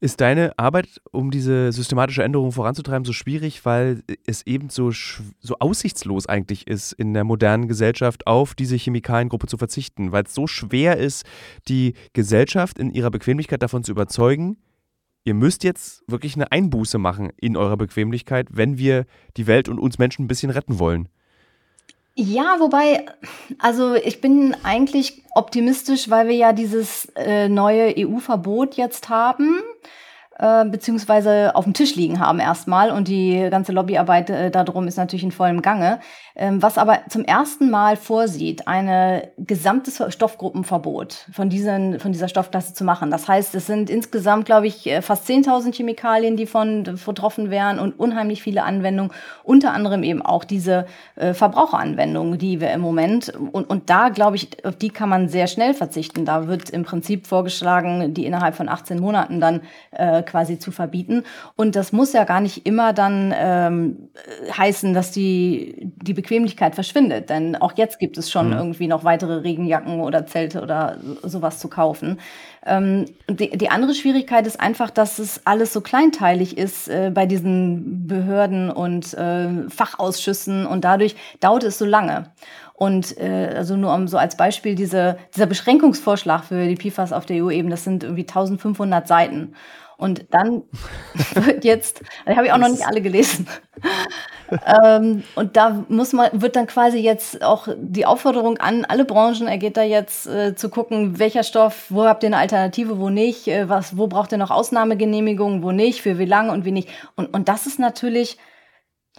Ist 0.00 0.20
deine 0.20 0.58
Arbeit, 0.58 1.00
um 1.10 1.30
diese 1.30 1.72
systematische 1.72 2.22
Änderung 2.22 2.52
voranzutreiben, 2.52 3.04
so 3.04 3.12
schwierig, 3.12 3.64
weil 3.64 4.02
es 4.26 4.46
eben 4.46 4.70
so, 4.70 4.90
so 4.90 5.56
aussichtslos 5.58 6.26
eigentlich 6.26 6.66
ist, 6.66 6.92
in 6.92 7.14
der 7.14 7.24
modernen 7.24 7.68
Gesellschaft 7.68 8.26
auf 8.26 8.54
diese 8.54 8.76
Chemikaliengruppe 8.76 9.46
zu 9.46 9.56
verzichten? 9.56 10.12
Weil 10.12 10.24
es 10.24 10.34
so 10.34 10.46
schwer 10.46 10.96
ist, 10.96 11.24
die 11.68 11.94
Gesellschaft 12.12 12.78
in 12.78 12.92
ihrer 12.92 13.10
Bequemlichkeit 13.10 13.62
davon 13.62 13.84
zu 13.84 13.92
überzeugen, 13.92 14.58
ihr 15.24 15.34
müsst 15.34 15.64
jetzt 15.64 16.02
wirklich 16.08 16.34
eine 16.34 16.50
Einbuße 16.50 16.98
machen 16.98 17.30
in 17.36 17.56
eurer 17.56 17.76
Bequemlichkeit, 17.76 18.48
wenn 18.50 18.78
wir 18.78 19.06
die 19.36 19.46
Welt 19.46 19.68
und 19.68 19.78
uns 19.78 19.98
Menschen 19.98 20.24
ein 20.24 20.28
bisschen 20.28 20.50
retten 20.50 20.78
wollen. 20.78 21.08
Ja, 22.24 22.60
wobei, 22.60 23.04
also 23.58 23.94
ich 23.94 24.20
bin 24.20 24.54
eigentlich 24.62 25.22
optimistisch, 25.34 26.08
weil 26.08 26.28
wir 26.28 26.36
ja 26.36 26.52
dieses 26.52 27.06
äh, 27.16 27.48
neue 27.48 27.92
EU-Verbot 27.98 28.76
jetzt 28.76 29.08
haben 29.08 29.60
äh, 30.38 30.64
beziehungsweise 30.64 31.54
auf 31.54 31.64
dem 31.64 31.74
Tisch 31.74 31.94
liegen 31.94 32.18
haben 32.18 32.40
erstmal 32.40 32.90
und 32.90 33.08
die 33.08 33.48
ganze 33.50 33.72
Lobbyarbeit 33.72 34.30
äh, 34.30 34.50
darum 34.50 34.88
ist 34.88 34.96
natürlich 34.96 35.24
in 35.24 35.32
vollem 35.32 35.62
Gange. 35.62 36.00
Ähm, 36.34 36.62
was 36.62 36.78
aber 36.78 37.00
zum 37.10 37.24
ersten 37.24 37.70
Mal 37.70 37.96
vorsieht, 37.96 38.66
ein 38.66 39.22
gesamtes 39.36 40.02
Stoffgruppenverbot 40.08 41.26
von, 41.30 41.50
diesen, 41.50 42.00
von 42.00 42.12
dieser 42.12 42.28
Stoffklasse 42.28 42.72
zu 42.72 42.84
machen. 42.84 43.10
Das 43.10 43.28
heißt, 43.28 43.54
es 43.54 43.66
sind 43.66 43.90
insgesamt, 43.90 44.46
glaube 44.46 44.66
ich, 44.66 44.86
äh, 44.86 45.02
fast 45.02 45.28
10.000 45.28 45.74
Chemikalien, 45.74 46.36
die 46.36 46.46
von 46.46 46.84
betroffen 47.04 47.50
wären 47.50 47.78
und 47.78 47.98
unheimlich 47.98 48.42
viele 48.42 48.62
Anwendungen, 48.64 49.12
unter 49.44 49.72
anderem 49.72 50.02
eben 50.02 50.22
auch 50.22 50.44
diese 50.44 50.86
äh, 51.16 51.34
Verbraucheranwendungen, 51.34 52.38
die 52.38 52.60
wir 52.60 52.72
im 52.72 52.80
Moment, 52.80 53.32
und, 53.52 53.68
und 53.68 53.90
da, 53.90 54.08
glaube 54.08 54.36
ich, 54.36 54.64
auf 54.64 54.76
die 54.76 54.88
kann 54.88 55.08
man 55.08 55.28
sehr 55.28 55.46
schnell 55.46 55.74
verzichten. 55.74 56.24
Da 56.24 56.48
wird 56.48 56.70
im 56.70 56.84
Prinzip 56.84 57.26
vorgeschlagen, 57.26 58.14
die 58.14 58.24
innerhalb 58.24 58.54
von 58.54 58.68
18 58.68 58.98
Monaten 58.98 59.40
dann 59.40 59.60
äh, 59.90 60.21
äh, 60.22 60.30
quasi 60.30 60.58
zu 60.58 60.72
verbieten. 60.72 61.24
Und 61.56 61.76
das 61.76 61.92
muss 61.92 62.12
ja 62.12 62.24
gar 62.24 62.40
nicht 62.40 62.66
immer 62.66 62.92
dann 62.92 63.34
ähm, 63.36 64.08
heißen, 64.56 64.94
dass 64.94 65.10
die, 65.10 65.90
die 66.02 66.14
Bequemlichkeit 66.14 66.74
verschwindet. 66.74 67.30
Denn 67.30 67.56
auch 67.56 67.72
jetzt 67.76 67.98
gibt 67.98 68.18
es 68.18 68.30
schon 68.30 68.48
mhm. 68.48 68.56
irgendwie 68.56 68.86
noch 68.86 69.04
weitere 69.04 69.36
Regenjacken 69.36 70.00
oder 70.00 70.26
Zelte 70.26 70.62
oder 70.62 70.98
sowas 71.22 71.58
zu 71.58 71.68
kaufen. 71.68 72.18
Ähm, 72.64 73.06
die, 73.28 73.50
die 73.50 73.70
andere 73.70 73.94
Schwierigkeit 73.94 74.46
ist 74.46 74.60
einfach, 74.60 74.90
dass 74.90 75.18
es 75.18 75.40
alles 75.44 75.72
so 75.72 75.80
kleinteilig 75.80 76.56
ist 76.56 76.88
äh, 76.88 77.10
bei 77.12 77.26
diesen 77.26 78.06
Behörden 78.06 78.70
und 78.70 79.14
äh, 79.14 79.68
Fachausschüssen 79.68 80.66
und 80.66 80.84
dadurch 80.84 81.16
dauert 81.40 81.64
es 81.64 81.78
so 81.78 81.84
lange. 81.84 82.30
Und 82.74 83.16
äh, 83.18 83.54
also 83.56 83.76
nur 83.76 83.94
um 83.94 84.08
so 84.08 84.16
als 84.16 84.36
Beispiel 84.36 84.74
diese, 84.74 85.16
dieser 85.34 85.46
Beschränkungsvorschlag 85.46 86.44
für 86.44 86.66
die 86.66 86.74
PFAS 86.76 87.12
auf 87.12 87.26
der 87.26 87.44
EU-Ebene, 87.44 87.70
das 87.70 87.84
sind 87.84 88.02
irgendwie 88.02 88.22
1500 88.22 89.06
Seiten. 89.06 89.54
Und 90.02 90.26
dann 90.30 90.64
wird 91.34 91.64
jetzt, 91.64 92.02
die 92.26 92.34
habe 92.34 92.46
ich 92.46 92.52
auch 92.52 92.58
noch 92.58 92.68
nicht 92.68 92.84
alle 92.84 93.00
gelesen. 93.00 93.46
ähm, 94.84 95.22
und 95.36 95.56
da 95.56 95.84
muss 95.88 96.12
man, 96.12 96.28
wird 96.32 96.56
dann 96.56 96.66
quasi 96.66 96.98
jetzt 96.98 97.44
auch 97.44 97.68
die 97.76 98.04
Aufforderung 98.04 98.58
an 98.58 98.84
alle 98.84 99.04
Branchen 99.04 99.46
ergeht 99.46 99.76
da 99.76 99.84
jetzt 99.84 100.26
äh, 100.26 100.56
zu 100.56 100.70
gucken, 100.70 101.20
welcher 101.20 101.44
Stoff, 101.44 101.86
wo 101.88 102.04
habt 102.04 102.24
ihr 102.24 102.30
eine 102.30 102.38
Alternative, 102.38 102.98
wo 102.98 103.10
nicht, 103.10 103.46
äh, 103.46 103.68
was, 103.68 103.96
wo 103.96 104.08
braucht 104.08 104.32
ihr 104.32 104.38
noch 104.38 104.50
Ausnahmegenehmigungen, 104.50 105.62
wo 105.62 105.70
nicht, 105.70 106.02
für 106.02 106.18
wie 106.18 106.24
lange 106.24 106.50
und 106.50 106.64
wie 106.64 106.72
nicht. 106.72 106.88
Und, 107.14 107.32
und 107.32 107.48
das 107.48 107.68
ist 107.68 107.78
natürlich 107.78 108.38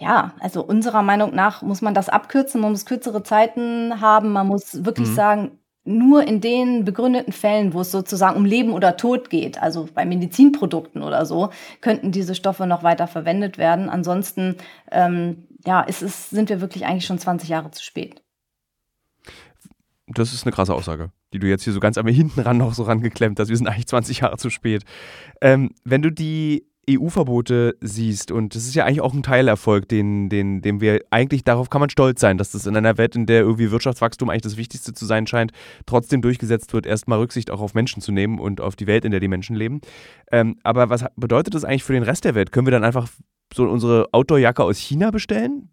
ja, 0.00 0.34
also 0.40 0.62
unserer 0.62 1.02
Meinung 1.02 1.34
nach 1.34 1.62
muss 1.62 1.80
man 1.80 1.94
das 1.94 2.10
abkürzen, 2.10 2.60
man 2.60 2.72
muss 2.72 2.84
kürzere 2.84 3.22
Zeiten 3.22 4.00
haben, 4.00 4.32
man 4.32 4.48
muss 4.48 4.84
wirklich 4.84 5.08
mhm. 5.08 5.14
sagen, 5.14 5.58
nur 5.84 6.26
in 6.26 6.40
den 6.40 6.84
begründeten 6.84 7.32
Fällen, 7.32 7.74
wo 7.74 7.82
es 7.82 7.90
sozusagen 7.90 8.36
um 8.36 8.44
Leben 8.44 8.72
oder 8.72 8.96
Tod 8.96 9.28
geht, 9.28 9.62
also 9.62 9.88
bei 9.92 10.06
Medizinprodukten 10.06 11.02
oder 11.02 11.26
so, 11.26 11.50
könnten 11.80 12.10
diese 12.10 12.34
Stoffe 12.34 12.66
noch 12.66 12.82
weiter 12.82 13.06
verwendet 13.06 13.58
werden. 13.58 13.90
Ansonsten, 13.90 14.56
ähm, 14.90 15.46
ja, 15.66 15.82
ist 15.82 16.02
es, 16.02 16.30
sind 16.30 16.48
wir 16.48 16.60
wirklich 16.60 16.86
eigentlich 16.86 17.06
schon 17.06 17.18
20 17.18 17.48
Jahre 17.50 17.70
zu 17.70 17.82
spät. 17.82 18.22
Das 20.06 20.32
ist 20.32 20.44
eine 20.44 20.52
krasse 20.52 20.74
Aussage, 20.74 21.10
die 21.32 21.38
du 21.38 21.46
jetzt 21.46 21.64
hier 21.64 21.72
so 21.72 21.80
ganz 21.80 21.98
einmal 21.98 22.12
hinten 22.12 22.40
ran 22.40 22.58
noch 22.58 22.74
so 22.74 22.82
rangeklemmt 22.82 23.38
hast. 23.38 23.48
Wir 23.48 23.56
sind 23.56 23.66
eigentlich 23.66 23.86
20 23.86 24.20
Jahre 24.20 24.36
zu 24.36 24.50
spät. 24.50 24.84
Ähm, 25.40 25.70
wenn 25.84 26.02
du 26.02 26.10
die 26.10 26.66
EU-Verbote 26.88 27.76
siehst, 27.80 28.30
und 28.30 28.54
das 28.54 28.64
ist 28.64 28.74
ja 28.74 28.84
eigentlich 28.84 29.00
auch 29.00 29.14
ein 29.14 29.22
Teilerfolg, 29.22 29.88
den, 29.88 30.28
den, 30.28 30.62
den 30.62 30.80
wir 30.80 31.00
eigentlich, 31.10 31.44
darauf 31.44 31.70
kann 31.70 31.80
man 31.80 31.90
stolz 31.90 32.20
sein, 32.20 32.38
dass 32.38 32.52
das 32.52 32.66
in 32.66 32.76
einer 32.76 32.98
Welt, 32.98 33.16
in 33.16 33.26
der 33.26 33.40
irgendwie 33.40 33.70
Wirtschaftswachstum 33.70 34.30
eigentlich 34.30 34.42
das 34.42 34.56
Wichtigste 34.56 34.92
zu 34.92 35.06
sein 35.06 35.26
scheint, 35.26 35.52
trotzdem 35.86 36.22
durchgesetzt 36.22 36.72
wird, 36.72 36.86
erstmal 36.86 37.18
Rücksicht 37.18 37.50
auch 37.50 37.60
auf 37.60 37.74
Menschen 37.74 38.02
zu 38.02 38.12
nehmen 38.12 38.38
und 38.38 38.60
auf 38.60 38.76
die 38.76 38.86
Welt, 38.86 39.04
in 39.04 39.10
der 39.10 39.20
die 39.20 39.28
Menschen 39.28 39.56
leben. 39.56 39.80
Ähm, 40.30 40.56
aber 40.62 40.90
was 40.90 41.04
bedeutet 41.16 41.54
das 41.54 41.64
eigentlich 41.64 41.84
für 41.84 41.92
den 41.92 42.02
Rest 42.02 42.24
der 42.24 42.34
Welt? 42.34 42.52
Können 42.52 42.66
wir 42.66 42.72
dann 42.72 42.84
einfach 42.84 43.08
so 43.52 43.64
unsere 43.64 44.08
Outdoor-Jacke 44.12 44.62
aus 44.62 44.78
China 44.78 45.10
bestellen? 45.10 45.70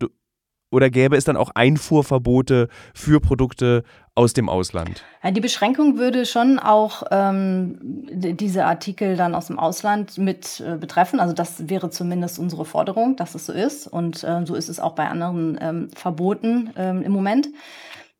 Oder 0.71 0.89
gäbe 0.89 1.17
es 1.17 1.25
dann 1.25 1.35
auch 1.37 1.51
Einfuhrverbote 1.53 2.69
für 2.95 3.19
Produkte 3.19 3.83
aus 4.15 4.33
dem 4.33 4.47
Ausland? 4.49 5.03
Die 5.29 5.41
Beschränkung 5.41 5.97
würde 5.97 6.25
schon 6.25 6.59
auch 6.59 7.03
ähm, 7.11 7.77
diese 8.09 8.65
Artikel 8.65 9.17
dann 9.17 9.35
aus 9.35 9.47
dem 9.47 9.59
Ausland 9.59 10.17
mit 10.17 10.63
äh, 10.65 10.77
betreffen. 10.77 11.19
Also 11.19 11.33
das 11.33 11.69
wäre 11.69 11.89
zumindest 11.89 12.39
unsere 12.39 12.65
Forderung, 12.65 13.17
dass 13.17 13.35
es 13.35 13.45
so 13.45 13.53
ist. 13.53 13.85
Und 13.85 14.23
äh, 14.23 14.45
so 14.45 14.55
ist 14.55 14.69
es 14.69 14.79
auch 14.79 14.95
bei 14.95 15.07
anderen 15.07 15.59
ähm, 15.61 15.89
Verboten 15.93 16.71
ähm, 16.77 17.01
im 17.03 17.11
Moment. 17.11 17.49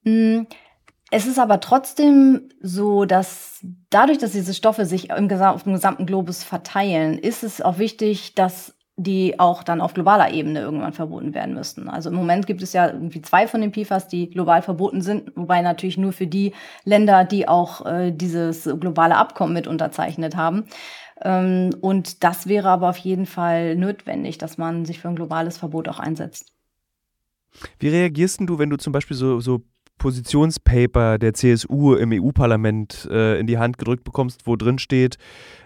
Mhm. 0.04 0.48
Es 1.14 1.28
ist 1.28 1.40
aber 1.40 1.60
trotzdem 1.60 2.50
so, 2.62 3.04
dass 3.04 3.60
dadurch, 3.90 4.18
dass 4.18 4.32
diese 4.32 4.54
Stoffe 4.54 4.86
sich 4.86 5.10
im, 5.10 5.30
auf 5.30 5.64
dem 5.64 5.74
gesamten 5.74 6.06
Globus 6.06 6.44
verteilen, 6.44 7.18
ist 7.18 7.44
es 7.44 7.62
auch 7.62 7.78
wichtig, 7.78 8.34
dass 8.34 8.74
die 9.04 9.40
auch 9.40 9.64
dann 9.64 9.82
auf 9.82 9.94
globaler 9.94 10.32
Ebene 10.32 10.60
irgendwann 10.62 10.94
verboten 10.94 11.34
werden 11.34 11.54
müssten. 11.54 11.90
Also 11.90 12.10
im 12.10 12.16
Moment 12.16 12.48
gibt 12.48 12.62
es 12.62 12.74
ja 12.74 12.88
irgendwie 12.88 13.22
zwei 13.22 13.48
von 13.48 13.62
den 13.62 13.74
PFAS, 13.74 14.08
die 14.08 14.30
global 14.30 14.62
verboten 14.62 15.02
sind, 15.02 15.32
wobei 15.36 15.62
natürlich 15.62 15.98
nur 15.98 16.14
für 16.14 16.28
die 16.28 16.54
Länder, 16.84 17.26
die 17.26 17.48
auch 17.48 17.86
äh, 17.86 18.12
dieses 18.12 18.64
globale 18.80 19.16
Abkommen 19.16 19.54
mit 19.54 19.68
unterzeichnet 19.68 20.36
haben. 20.36 20.66
Ähm, 21.22 21.72
und 21.82 22.24
das 22.24 22.48
wäre 22.48 22.70
aber 22.70 22.90
auf 22.90 22.98
jeden 22.98 23.26
Fall 23.26 23.76
notwendig, 23.76 24.38
dass 24.38 24.58
man 24.58 24.86
sich 24.86 25.00
für 25.00 25.10
ein 25.10 25.16
globales 25.16 25.58
Verbot 25.58 25.88
auch 25.88 26.00
einsetzt. 26.00 26.54
Wie 27.80 27.90
reagierst 27.90 28.40
du, 28.42 28.60
wenn 28.60 28.70
du 28.70 28.78
zum 28.78 28.94
Beispiel 28.94 29.18
so, 29.18 29.40
so 29.40 29.64
Positionspaper 30.02 31.20
der 31.20 31.36
CSU 31.36 31.94
im 31.94 32.12
EU-Parlament 32.12 33.08
äh, 33.12 33.40
in 33.40 33.46
die 33.46 33.60
Hand 33.60 33.78
gedrückt 33.78 34.04
bekommst, 34.04 34.48
wo 34.48 34.56
drin 34.56 34.80
steht, 34.80 35.20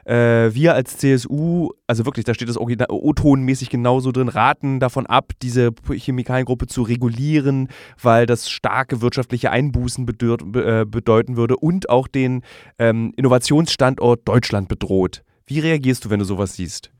äh, 0.04 0.54
wir 0.54 0.74
als 0.74 0.98
CSU, 0.98 1.70
also 1.88 2.06
wirklich, 2.06 2.26
da 2.26 2.34
steht 2.34 2.50
das 2.50 2.58
O-Ton-mäßig 2.60 3.70
genauso 3.70 4.12
drin, 4.12 4.28
raten 4.28 4.82
davon 4.82 5.06
ab, 5.06 5.32
diese 5.42 5.72
Chemikaliengruppe 5.90 6.68
zu 6.68 6.82
regulieren, 6.82 7.70
weil 8.02 8.26
das 8.26 8.50
starke 8.50 9.00
wirtschaftliche 9.00 9.52
Einbußen 9.52 10.06
äh, 10.06 10.86
bedeuten 10.86 11.38
würde 11.38 11.56
und 11.56 11.90
auch 11.90 12.10
den 12.10 12.44
ähm, 12.78 13.14
Innovationsstandort 13.16 14.28
Deutschland 14.28 14.68
bedroht. 14.68 15.24
Wie 15.46 15.62
reagierst 15.62 16.04
du, 16.04 16.10
wenn 16.10 16.20
du 16.20 16.26
sowas 16.26 16.56
siehst? 16.56 16.92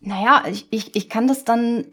Naja, 0.00 0.44
ich, 0.50 0.66
ich, 0.70 0.96
ich 0.96 1.10
kann 1.10 1.28
das 1.28 1.44
dann 1.44 1.84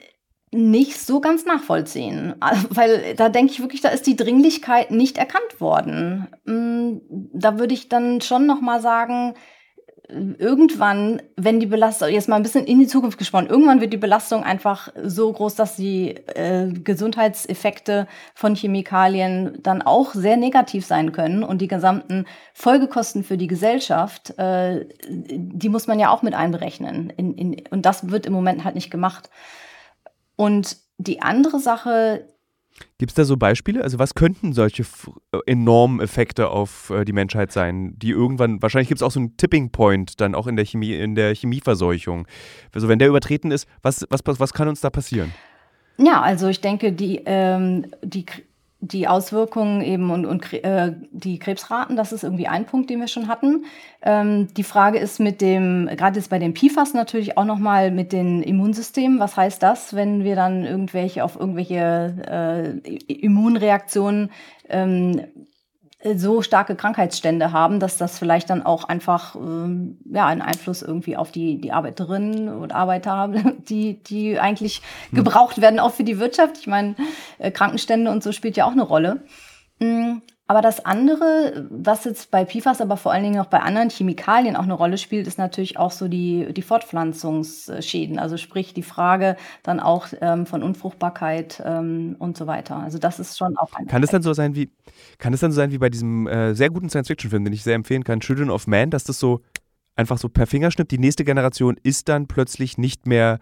nicht 0.56 1.00
so 1.00 1.22
ganz 1.22 1.46
nachvollziehen, 1.46 2.36
weil 2.70 3.16
da 3.16 3.30
denke 3.30 3.52
ich 3.52 3.60
wirklich, 3.60 3.82
da 3.82 3.90
ist 3.90 4.08
die 4.08 4.16
Dringlichkeit 4.16 4.92
nicht 4.92 5.18
erkannt 5.18 5.60
worden. 5.60 6.28
Mm, 6.46 6.98
da 7.34 7.60
würde 7.60 7.74
ich 7.74 7.90
dann 7.90 8.22
schon 8.22 8.46
noch 8.46 8.62
mal 8.62 8.82
sagen, 8.82 9.36
irgendwann, 10.10 11.22
wenn 11.36 11.60
die 11.60 11.66
Belastung, 11.66 12.10
jetzt 12.10 12.30
mal 12.30 12.36
ein 12.36 12.44
bisschen 12.44 12.66
in 12.66 12.80
die 12.80 12.88
Zukunft 12.88 13.18
gesprochen, 13.18 13.48
irgendwann 13.48 13.82
wird 13.82 13.92
die 13.94 13.98
Belastung 13.98 14.44
einfach 14.44 14.90
so 15.04 15.32
groß, 15.32 15.56
dass 15.56 15.76
die 15.76 16.12
äh, 16.12 16.72
Gesundheitseffekte 16.72 18.08
von 18.34 18.56
Chemikalien 18.56 19.58
dann 19.64 19.82
auch 19.82 20.14
sehr 20.14 20.38
negativ 20.38 20.86
sein 20.86 21.12
können 21.12 21.44
und 21.44 21.60
die 21.60 21.68
gesamten 21.68 22.26
Folgekosten 22.54 23.24
für 23.24 23.38
die 23.38 23.48
Gesellschaft, 23.48 24.38
äh, 24.38 24.86
die 25.10 25.70
muss 25.70 25.88
man 25.88 26.00
ja 26.00 26.10
auch 26.10 26.22
mit 26.22 26.36
einberechnen. 26.36 27.10
In, 27.18 27.34
in, 27.36 27.64
und 27.72 27.86
das 27.86 28.10
wird 28.10 28.26
im 28.26 28.34
Moment 28.34 28.64
halt 28.64 28.76
nicht 28.76 28.92
gemacht. 28.92 29.30
Und 30.36 30.78
die 30.98 31.22
andere 31.22 31.60
Sache. 31.60 32.28
Gibt 32.98 33.12
es 33.12 33.16
da 33.16 33.24
so 33.24 33.38
Beispiele? 33.38 33.82
Also 33.84 34.00
was 34.00 34.16
könnten 34.16 34.52
solche 34.52 34.84
äh, 35.32 35.38
enormen 35.46 36.02
Effekte 36.02 36.50
auf 36.50 36.90
äh, 36.90 37.06
die 37.06 37.14
Menschheit 37.14 37.54
sein, 37.54 37.98
die 37.98 38.10
irgendwann, 38.10 38.62
wahrscheinlich 38.62 38.90
gibt 38.90 39.00
es 39.00 39.04
auch 39.04 39.12
so 39.12 39.20
einen 39.20 39.38
Tipping 39.38 39.72
Point 39.72 40.20
dann 40.20 40.36
auch 40.36 40.48
in 40.48 40.58
der 40.58 40.66
Chemie, 40.66 40.94
in 40.94 41.16
der 41.16 41.34
Chemieverseuchung. 41.34 42.28
Also 42.74 42.90
wenn 42.90 43.00
der 43.00 43.08
übertreten 43.08 43.52
ist, 43.52 43.68
was, 43.82 44.06
was, 44.10 44.22
was 44.26 44.54
kann 44.54 44.68
uns 44.68 44.82
da 44.82 44.90
passieren? 44.90 45.34
Ja, 45.98 46.22
also 46.22 46.50
ich 46.50 46.60
denke, 46.60 46.92
die, 46.92 47.22
ähm, 47.26 47.86
die 48.04 48.26
die 48.92 49.08
Auswirkungen 49.08 49.82
eben 49.82 50.12
und, 50.12 50.26
und 50.26 50.54
äh, 50.54 50.94
die 51.12 51.40
Krebsraten, 51.40 51.96
das 51.96 52.12
ist 52.12 52.24
irgendwie 52.24 52.48
ein 52.48 52.66
Punkt, 52.66 52.90
den 52.90 53.00
wir 53.00 53.08
schon 53.08 53.28
hatten. 53.28 53.66
Ähm, 54.02 54.54
die 54.54 54.64
Frage 54.64 55.00
ist 55.00 55.20
mit 55.20 55.42
dem, 55.42 55.90
gerade 55.96 56.20
jetzt 56.20 56.30
bei 56.30 56.40
den 56.40 56.54
PFAS 56.54 56.94
natürlich 56.94 57.38
auch 57.38 57.46
nochmal 57.46 57.92
mit 57.92 58.12
den 58.12 58.44
Immunsystemen. 58.44 59.20
Was 59.20 59.38
heißt 59.38 59.62
das, 59.64 59.96
wenn 59.96 60.24
wir 60.24 60.36
dann 60.36 60.66
irgendwelche 60.66 61.24
auf 61.24 61.40
irgendwelche 61.40 62.78
äh, 62.86 63.14
Immunreaktionen 63.14 64.32
ähm, 64.70 65.22
so 66.16 66.42
starke 66.42 66.76
Krankheitsstände 66.76 67.52
haben, 67.52 67.80
dass 67.80 67.98
das 67.98 68.20
vielleicht 68.20 68.50
dann 68.50 68.64
auch 68.64 68.84
einfach 68.84 69.36
ähm, 69.36 69.98
ja, 70.06 70.28
einen 70.28 70.42
Einfluss 70.42 70.82
irgendwie 70.82 71.18
auf 71.18 71.32
die, 71.32 71.60
die 71.60 71.72
Arbeiterinnen 71.72 72.50
und 72.50 72.74
Arbeiter 72.74 73.12
haben, 73.12 73.64
die, 73.70 74.02
die 74.04 74.40
eigentlich 74.40 74.82
hm. 75.10 75.18
gebraucht 75.18 75.62
werden, 75.62 75.80
auch 75.80 75.94
für 75.94 76.04
die 76.04 76.20
Wirtschaft. 76.20 76.58
Ich 76.60 76.68
meine, 76.68 76.96
äh, 77.40 77.52
Krankenstände 77.52 78.12
und 78.12 78.24
so 78.24 78.32
spielt 78.32 78.58
ja 78.58 78.66
auch 78.66 78.72
eine 78.72 78.84
Rolle. 78.84 79.24
Aber 80.48 80.62
das 80.62 80.86
andere, 80.86 81.68
was 81.72 82.06
jetzt 82.06 82.30
bei 82.30 82.46
PFAS, 82.46 82.80
aber 82.80 82.98
vor 82.98 83.12
allen 83.12 83.24
Dingen 83.24 83.40
auch 83.40 83.48
bei 83.48 83.62
anderen 83.62 83.90
Chemikalien 83.90 84.56
auch 84.56 84.64
eine 84.64 84.76
Rolle 84.76 85.00
spielt, 85.00 85.26
ist 85.26 85.40
natürlich 85.40 85.78
auch 85.78 85.90
so 85.90 86.08
die, 86.08 86.54
die 86.54 86.62
Fortpflanzungsschäden. 86.62 88.20
Also 88.20 88.38
sprich 88.38 88.74
die 88.76 88.84
Frage 88.84 89.38
dann 89.64 89.80
auch 89.80 90.08
ähm, 90.22 90.46
von 90.46 90.62
Unfruchtbarkeit 90.62 91.64
ähm, 91.66 92.16
und 92.20 92.38
so 92.38 92.46
weiter. 92.46 92.78
Also 92.78 93.00
das 93.00 93.20
ist 93.20 93.40
schon 93.40 93.58
auch 93.58 93.74
ein. 93.74 93.88
Kann 93.88 94.04
es 94.04 94.12
dann 94.12 94.22
so 94.22 94.34
sein 94.34 94.54
wie, 94.54 94.70
kann 95.18 95.34
es 95.34 95.40
dann 95.40 95.52
so 95.52 95.56
sein 95.56 95.72
wie 95.72 95.80
bei 95.80 95.90
diesem 95.90 96.28
äh, 96.28 96.54
sehr 96.54 96.70
guten 96.70 96.90
Science-Fiction-Film, 96.90 97.44
den 97.44 97.54
ich 97.54 97.64
sehr 97.64 97.76
empfehlen 97.76 98.04
kann, 98.04 98.20
Children 98.20 98.52
of 98.52 98.68
Man, 98.68 98.92
dass 98.92 99.04
das 99.04 99.20
so 99.20 99.42
einfach 99.96 100.20
so 100.20 100.30
per 100.30 100.46
Fingerschnipp, 100.46 100.90
die 100.90 101.00
nächste 101.00 101.24
Generation 101.24 101.76
ist 101.82 102.08
dann 102.08 102.28
plötzlich 102.28 102.78
nicht 102.78 103.08
mehr 103.08 103.40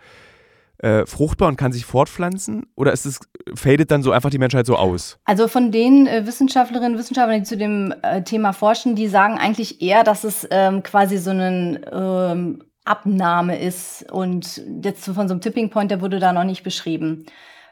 äh, 0.84 1.06
fruchtbar 1.06 1.48
und 1.48 1.56
kann 1.56 1.72
sich 1.72 1.86
fortpflanzen? 1.86 2.65
Oder 2.76 2.91
ist 2.91 3.06
es, 3.06 3.19
fadet 3.56 3.89
dann 3.89 4.04
so 4.04 4.12
einfach 4.12 4.30
die 4.30 4.38
Menschheit 4.38 4.65
so 4.65 4.76
aus? 4.76 5.17
Also 5.24 5.48
von 5.48 5.72
den 5.72 6.08
äh, 6.08 6.28
Wissenschaftlerinnen 6.28 6.93
und 6.93 7.00
Wissenschaftlern, 7.00 7.39
die 7.39 7.48
zu 7.48 7.58
dem 7.58 7.93
äh, 8.02 8.22
Thema 8.24 8.52
forschen, 8.52 8.96
die 8.96 9.08
sagen 9.08 9.38
eigentlich 9.38 9.82
eher, 9.82 10.04
dass 10.04 10.24
es 10.24 10.48
ähm, 10.52 10.84
quasi 10.84 11.17
so 11.17 11.30
eine 11.30 11.82
ähm, 11.91 12.63
Abnahme 12.84 13.60
ist. 13.60 14.12
Und 14.12 14.62
jetzt 14.84 15.06
von 15.06 15.28
so 15.28 15.34
einem 15.34 15.41
Tipping 15.41 15.69
Point, 15.69 15.89
der 15.89 16.02
wurde 16.02 16.19
da 16.19 16.34
noch 16.34 16.43
nicht 16.43 16.63
beschrieben. 16.63 17.26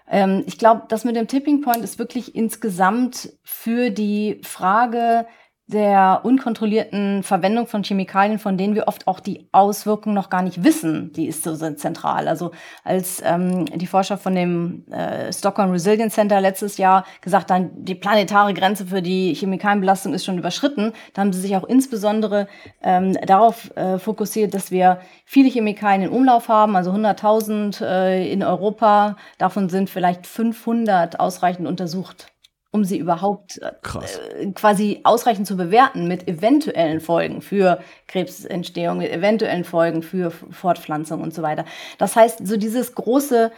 Ähm, 0.09 0.43
ich 0.47 0.57
glaube, 0.57 0.83
das 0.87 1.03
mit 1.03 1.17
dem 1.17 1.27
Tipping 1.27 1.61
Point 1.61 1.83
ist 1.83 1.99
wirklich 1.99 2.33
insgesamt 2.33 3.33
für 3.43 3.89
die 3.89 4.39
Frage, 4.43 5.25
der 5.71 6.21
unkontrollierten 6.23 7.23
Verwendung 7.23 7.67
von 7.67 7.83
Chemikalien, 7.83 8.39
von 8.39 8.57
denen 8.57 8.75
wir 8.75 8.87
oft 8.87 9.07
auch 9.07 9.19
die 9.19 9.47
Auswirkungen 9.51 10.15
noch 10.15 10.29
gar 10.29 10.41
nicht 10.41 10.63
wissen, 10.63 11.13
die 11.13 11.27
ist 11.27 11.43
so 11.43 11.55
zentral. 11.55 12.27
Also 12.27 12.51
als 12.83 13.21
ähm, 13.25 13.65
die 13.65 13.87
Forscher 13.87 14.17
von 14.17 14.35
dem 14.35 14.85
äh, 14.91 15.31
Stockholm 15.31 15.71
Resilience 15.71 16.15
Center 16.15 16.41
letztes 16.41 16.77
Jahr 16.77 17.05
gesagt 17.21 17.51
haben, 17.51 17.71
die 17.75 17.95
planetare 17.95 18.53
Grenze 18.53 18.85
für 18.85 19.01
die 19.01 19.33
Chemikalienbelastung 19.33 20.13
ist 20.13 20.25
schon 20.25 20.37
überschritten, 20.37 20.93
da 21.13 21.21
haben 21.21 21.33
sie 21.33 21.41
sich 21.41 21.55
auch 21.55 21.63
insbesondere 21.63 22.47
ähm, 22.81 23.17
darauf 23.25 23.75
äh, 23.75 23.97
fokussiert, 23.97 24.53
dass 24.53 24.71
wir 24.71 24.99
viele 25.25 25.49
Chemikalien 25.49 26.03
in 26.03 26.09
Umlauf 26.09 26.49
haben, 26.49 26.75
also 26.75 26.91
100.000 26.91 27.83
äh, 27.83 28.31
in 28.31 28.43
Europa. 28.43 29.15
Davon 29.37 29.69
sind 29.69 29.89
vielleicht 29.89 30.27
500 30.27 31.19
ausreichend 31.19 31.67
untersucht 31.67 32.31
um 32.71 32.85
sie 32.85 32.97
überhaupt 32.97 33.61
äh, 33.61 34.51
quasi 34.53 35.01
ausreichend 35.03 35.45
zu 35.45 35.57
bewerten 35.57 36.07
mit 36.07 36.27
eventuellen 36.27 37.01
Folgen 37.01 37.41
für 37.41 37.79
Krebsentstehung, 38.07 38.99
mit 38.99 39.11
eventuellen 39.11 39.65
Folgen 39.65 40.03
für 40.03 40.31
Fortpflanzung 40.31 41.21
und 41.21 41.33
so 41.33 41.41
weiter. 41.41 41.65
Das 41.97 42.15
heißt, 42.15 42.47
so 42.47 42.57
dieses 42.57 42.95
große 42.95 43.51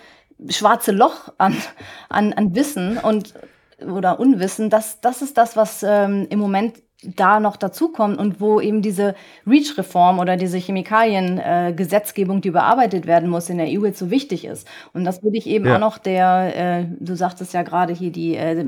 schwarze 0.49 0.91
Loch 0.91 1.32
an, 1.38 1.55
an, 2.09 2.34
an 2.34 2.55
Wissen 2.55 2.97
und 2.97 3.34
oder 3.80 4.20
Unwissen, 4.20 4.70
das, 4.70 5.01
das 5.01 5.22
ist 5.22 5.38
das, 5.38 5.55
was 5.55 5.84
ähm, 5.84 6.28
im 6.30 6.39
Moment 6.39 6.82
da 7.16 7.39
noch 7.39 7.56
dazukommt 7.56 8.18
und 8.18 8.39
wo 8.39 8.60
eben 8.60 8.82
diese 8.82 9.16
REACH-Reform 9.47 10.20
oder 10.20 10.38
diese 10.38 10.58
Chemikalien-Gesetzgebung, 10.58 12.38
äh, 12.38 12.41
die 12.41 12.47
überarbeitet 12.49 13.06
werden 13.06 13.30
muss 13.30 13.49
in 13.49 13.58
der 13.58 13.68
EU 13.68 13.86
jetzt 13.86 13.99
so 13.99 14.10
wichtig 14.12 14.45
ist. 14.45 14.68
Und 14.93 15.04
das 15.04 15.24
würde 15.24 15.38
ich 15.38 15.47
eben 15.47 15.66
ja. 15.66 15.76
auch 15.76 15.80
noch 15.80 15.97
der, 15.97 16.56
äh, 16.56 16.86
du 16.99 17.16
sagtest 17.16 17.54
ja 17.54 17.64
gerade 17.64 17.93
hier 17.93 18.12
die 18.12 18.36
äh, 18.36 18.66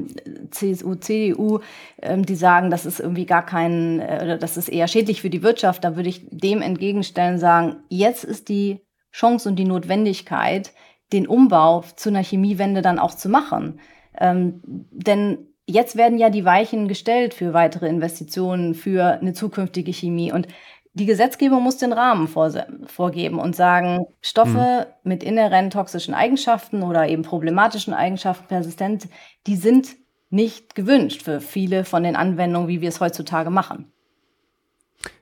CSU, 0.51 0.95
CDU, 0.95 1.59
äh, 1.97 2.17
die 2.17 2.35
sagen, 2.35 2.69
das 2.69 2.85
ist 2.85 2.99
irgendwie 2.99 3.25
gar 3.25 3.45
kein, 3.45 3.99
äh, 3.99 4.21
oder 4.23 4.37
das 4.37 4.57
ist 4.57 4.69
eher 4.69 4.87
schädlich 4.87 5.21
für 5.21 5.29
die 5.29 5.43
Wirtschaft. 5.43 5.83
Da 5.83 5.95
würde 5.95 6.09
ich 6.09 6.27
dem 6.29 6.61
entgegenstellen, 6.61 7.37
sagen, 7.37 7.77
jetzt 7.89 8.23
ist 8.23 8.49
die 8.49 8.81
Chance 9.11 9.47
und 9.47 9.55
die 9.55 9.65
Notwendigkeit, 9.65 10.73
den 11.13 11.27
Umbau 11.27 11.83
zu 11.95 12.09
einer 12.09 12.23
Chemiewende 12.23 12.81
dann 12.81 12.99
auch 12.99 13.13
zu 13.13 13.29
machen. 13.29 13.79
Ähm, 14.19 14.61
denn 14.65 15.54
jetzt 15.67 15.95
werden 15.95 16.17
ja 16.17 16.29
die 16.29 16.45
Weichen 16.45 16.87
gestellt 16.87 17.33
für 17.33 17.53
weitere 17.53 17.87
Investitionen, 17.87 18.73
für 18.75 19.19
eine 19.19 19.33
zukünftige 19.33 19.91
Chemie. 19.91 20.31
Und 20.31 20.47
die 20.93 21.05
Gesetzgebung 21.05 21.61
muss 21.61 21.77
den 21.77 21.91
Rahmen 21.91 22.27
vorgeben 22.27 23.39
und 23.39 23.55
sagen, 23.55 24.05
Stoffe 24.21 24.87
mhm. 25.03 25.09
mit 25.09 25.23
inhärent 25.23 25.73
toxischen 25.73 26.13
Eigenschaften 26.13 26.83
oder 26.83 27.07
eben 27.07 27.23
problematischen 27.23 27.93
Eigenschaften 27.93 28.47
persistent, 28.47 29.09
die 29.45 29.57
sind 29.57 29.95
nicht 30.29 30.73
gewünscht 30.75 31.21
für 31.21 31.41
viele 31.41 31.83
von 31.83 32.03
den 32.03 32.15
Anwendungen, 32.15 32.67
wie 32.67 32.81
wir 32.81 32.89
es 32.89 33.01
heutzutage 33.01 33.49
machen. 33.49 33.91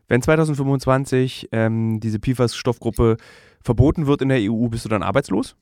Wenn 0.07 0.21
2025 0.21 1.49
ähm, 1.51 1.99
diese 1.99 2.19
PFAS-Stoffgruppe 2.19 3.17
verboten 3.63 4.07
wird 4.07 4.21
in 4.21 4.29
der 4.29 4.39
EU, 4.39 4.67
bist 4.67 4.85
du 4.85 4.89
dann 4.89 5.03
arbeitslos? 5.03 5.55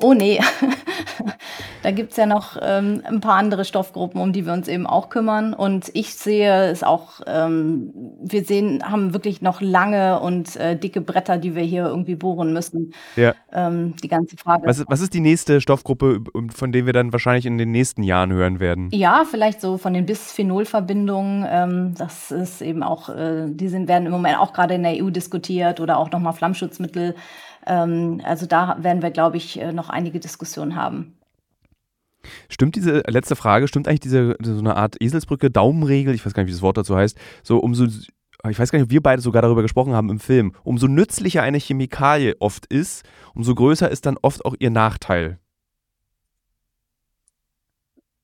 Oh 0.00 0.12
nee, 0.12 0.40
da 1.82 1.92
gibt 1.92 2.10
es 2.10 2.16
ja 2.16 2.26
noch 2.26 2.56
ähm, 2.60 3.02
ein 3.04 3.20
paar 3.20 3.36
andere 3.36 3.64
Stoffgruppen, 3.64 4.20
um 4.20 4.32
die 4.32 4.44
wir 4.44 4.52
uns 4.52 4.66
eben 4.66 4.86
auch 4.86 5.08
kümmern. 5.08 5.54
Und 5.54 5.90
ich 5.94 6.14
sehe 6.14 6.70
es 6.70 6.82
auch, 6.82 7.20
ähm, 7.26 7.92
wir 8.20 8.44
sehen, 8.44 8.82
haben 8.82 9.14
wirklich 9.14 9.40
noch 9.40 9.60
lange 9.60 10.18
und 10.18 10.56
äh, 10.56 10.76
dicke 10.76 11.00
Bretter, 11.00 11.38
die 11.38 11.54
wir 11.54 11.62
hier 11.62 11.86
irgendwie 11.86 12.16
bohren 12.16 12.52
müssen. 12.52 12.92
Ja. 13.14 13.34
Ähm, 13.52 13.94
die 14.02 14.08
ganze 14.08 14.36
Frage. 14.36 14.66
Was, 14.66 14.84
was 14.88 15.00
ist 15.00 15.14
die 15.14 15.20
nächste 15.20 15.60
Stoffgruppe, 15.60 16.20
von 16.54 16.72
der 16.72 16.86
wir 16.86 16.92
dann 16.92 17.12
wahrscheinlich 17.12 17.46
in 17.46 17.56
den 17.56 17.70
nächsten 17.70 18.02
Jahren 18.02 18.32
hören 18.32 18.58
werden? 18.58 18.88
Ja, 18.92 19.24
vielleicht 19.30 19.60
so 19.60 19.78
von 19.78 19.94
den 19.94 20.06
Bisphenolverbindungen. 20.06 21.46
Ähm, 21.48 21.94
das 21.96 22.32
ist 22.32 22.62
eben 22.62 22.82
auch, 22.82 23.08
äh, 23.08 23.46
die 23.48 23.68
sind, 23.68 23.86
werden 23.86 24.06
im 24.06 24.12
Moment 24.12 24.38
auch 24.38 24.52
gerade 24.52 24.74
in 24.74 24.82
der 24.82 25.02
EU 25.02 25.10
diskutiert 25.10 25.78
oder 25.80 25.98
auch 25.98 26.10
nochmal 26.10 26.32
Flammschutzmittel. 26.32 27.14
Ähm, 27.66 28.20
also 28.24 28.46
da 28.46 28.76
werden 28.80 29.02
wir, 29.02 29.10
glaube 29.10 29.36
ich, 29.36 29.60
äh, 29.60 29.72
noch 29.72 29.88
einige 29.90 30.20
Diskussionen 30.20 30.76
haben. 30.76 31.18
Stimmt 32.48 32.76
diese 32.76 33.02
letzte 33.06 33.36
Frage, 33.36 33.68
stimmt 33.68 33.86
eigentlich 33.86 34.00
diese 34.00 34.36
so 34.42 34.58
eine 34.58 34.76
Art 34.76 34.96
Eselsbrücke, 35.00 35.50
Daumenregel, 35.50 36.14
ich 36.14 36.24
weiß 36.24 36.32
gar 36.32 36.42
nicht, 36.42 36.50
wie 36.50 36.54
das 36.54 36.62
Wort 36.62 36.76
dazu 36.76 36.96
heißt, 36.96 37.18
so 37.42 37.58
umso, 37.58 37.84
ich 37.84 38.58
weiß 38.58 38.70
gar 38.70 38.78
nicht, 38.78 38.86
ob 38.86 38.90
wir 38.90 39.02
beide 39.02 39.20
sogar 39.20 39.42
darüber 39.42 39.62
gesprochen 39.62 39.92
haben 39.92 40.08
im 40.08 40.20
Film, 40.20 40.54
umso 40.62 40.86
nützlicher 40.86 41.42
eine 41.42 41.58
Chemikalie 41.58 42.36
oft 42.40 42.66
ist, 42.66 43.04
umso 43.34 43.54
größer 43.54 43.90
ist 43.90 44.06
dann 44.06 44.16
oft 44.22 44.44
auch 44.44 44.54
ihr 44.58 44.70
Nachteil. 44.70 45.38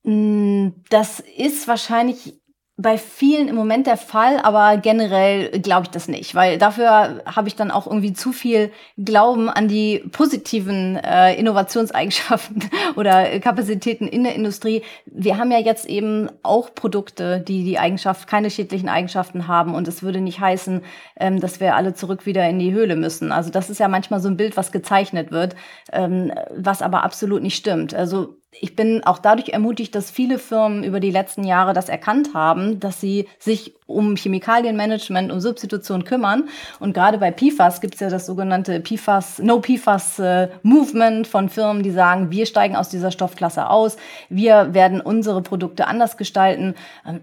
Hm, 0.04 0.72
das 0.88 1.20
ist 1.20 1.68
wahrscheinlich 1.68 2.39
bei 2.80 2.96
vielen 2.96 3.48
im 3.48 3.56
Moment 3.56 3.86
der 3.86 3.98
Fall, 3.98 4.38
aber 4.38 4.78
generell 4.78 5.50
glaube 5.60 5.84
ich 5.84 5.90
das 5.90 6.08
nicht, 6.08 6.34
weil 6.34 6.56
dafür 6.56 7.22
habe 7.26 7.48
ich 7.48 7.54
dann 7.54 7.70
auch 7.70 7.86
irgendwie 7.86 8.14
zu 8.14 8.32
viel 8.32 8.70
Glauben 8.96 9.50
an 9.50 9.68
die 9.68 9.98
positiven 10.12 10.96
äh, 10.96 11.34
Innovationseigenschaften 11.34 12.70
oder 12.96 13.38
Kapazitäten 13.40 14.08
in 14.08 14.24
der 14.24 14.34
Industrie. 14.34 14.82
Wir 15.04 15.36
haben 15.36 15.50
ja 15.50 15.58
jetzt 15.58 15.84
eben 15.84 16.30
auch 16.42 16.74
Produkte, 16.74 17.40
die 17.40 17.64
die 17.64 17.78
Eigenschaft, 17.78 18.26
keine 18.26 18.50
schädlichen 18.50 18.88
Eigenschaften 18.88 19.46
haben 19.46 19.74
und 19.74 19.86
es 19.86 20.02
würde 20.02 20.20
nicht 20.20 20.40
heißen, 20.40 20.80
ähm, 21.18 21.38
dass 21.38 21.60
wir 21.60 21.76
alle 21.76 21.92
zurück 21.92 22.24
wieder 22.24 22.48
in 22.48 22.58
die 22.58 22.72
Höhle 22.72 22.96
müssen. 22.96 23.30
Also 23.30 23.50
das 23.50 23.68
ist 23.68 23.78
ja 23.78 23.88
manchmal 23.88 24.20
so 24.20 24.28
ein 24.28 24.38
Bild, 24.38 24.56
was 24.56 24.72
gezeichnet 24.72 25.32
wird, 25.32 25.54
ähm, 25.92 26.32
was 26.56 26.80
aber 26.80 27.04
absolut 27.04 27.42
nicht 27.42 27.56
stimmt. 27.56 27.92
Also 27.94 28.39
ich 28.52 28.74
bin 28.74 29.04
auch 29.04 29.18
dadurch 29.18 29.50
ermutigt, 29.50 29.94
dass 29.94 30.10
viele 30.10 30.38
Firmen 30.38 30.82
über 30.82 30.98
die 30.98 31.12
letzten 31.12 31.44
Jahre 31.44 31.72
das 31.72 31.88
erkannt 31.88 32.34
haben, 32.34 32.80
dass 32.80 33.00
sie 33.00 33.28
sich 33.38 33.74
um 33.86 34.16
Chemikalienmanagement 34.16 35.30
und 35.30 35.40
Substitution 35.40 36.04
kümmern. 36.04 36.48
Und 36.80 36.92
gerade 36.92 37.18
bei 37.18 37.30
PFAS 37.30 37.80
gibt 37.80 37.94
es 37.94 38.00
ja 38.00 38.10
das 38.10 38.26
sogenannte 38.26 38.80
PFAS, 38.80 39.38
No 39.38 39.60
PFAS 39.60 40.18
äh, 40.18 40.48
Movement 40.62 41.28
von 41.28 41.48
Firmen, 41.48 41.82
die 41.82 41.92
sagen, 41.92 42.30
wir 42.32 42.44
steigen 42.44 42.74
aus 42.74 42.88
dieser 42.88 43.12
Stoffklasse 43.12 43.70
aus, 43.70 43.96
wir 44.28 44.74
werden 44.74 45.00
unsere 45.00 45.42
Produkte 45.42 45.86
anders 45.86 46.16
gestalten. 46.16 46.74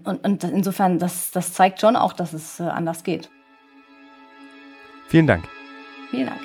Und, 0.04 0.24
und 0.24 0.44
insofern, 0.44 0.98
das, 0.98 1.30
das 1.30 1.52
zeigt 1.52 1.80
schon 1.80 1.96
auch, 1.96 2.14
dass 2.14 2.32
es 2.32 2.58
äh, 2.58 2.64
anders 2.64 3.04
geht. 3.04 3.28
Vielen 5.08 5.26
Dank. 5.26 5.44
Vielen 6.10 6.26
Dank. 6.26 6.40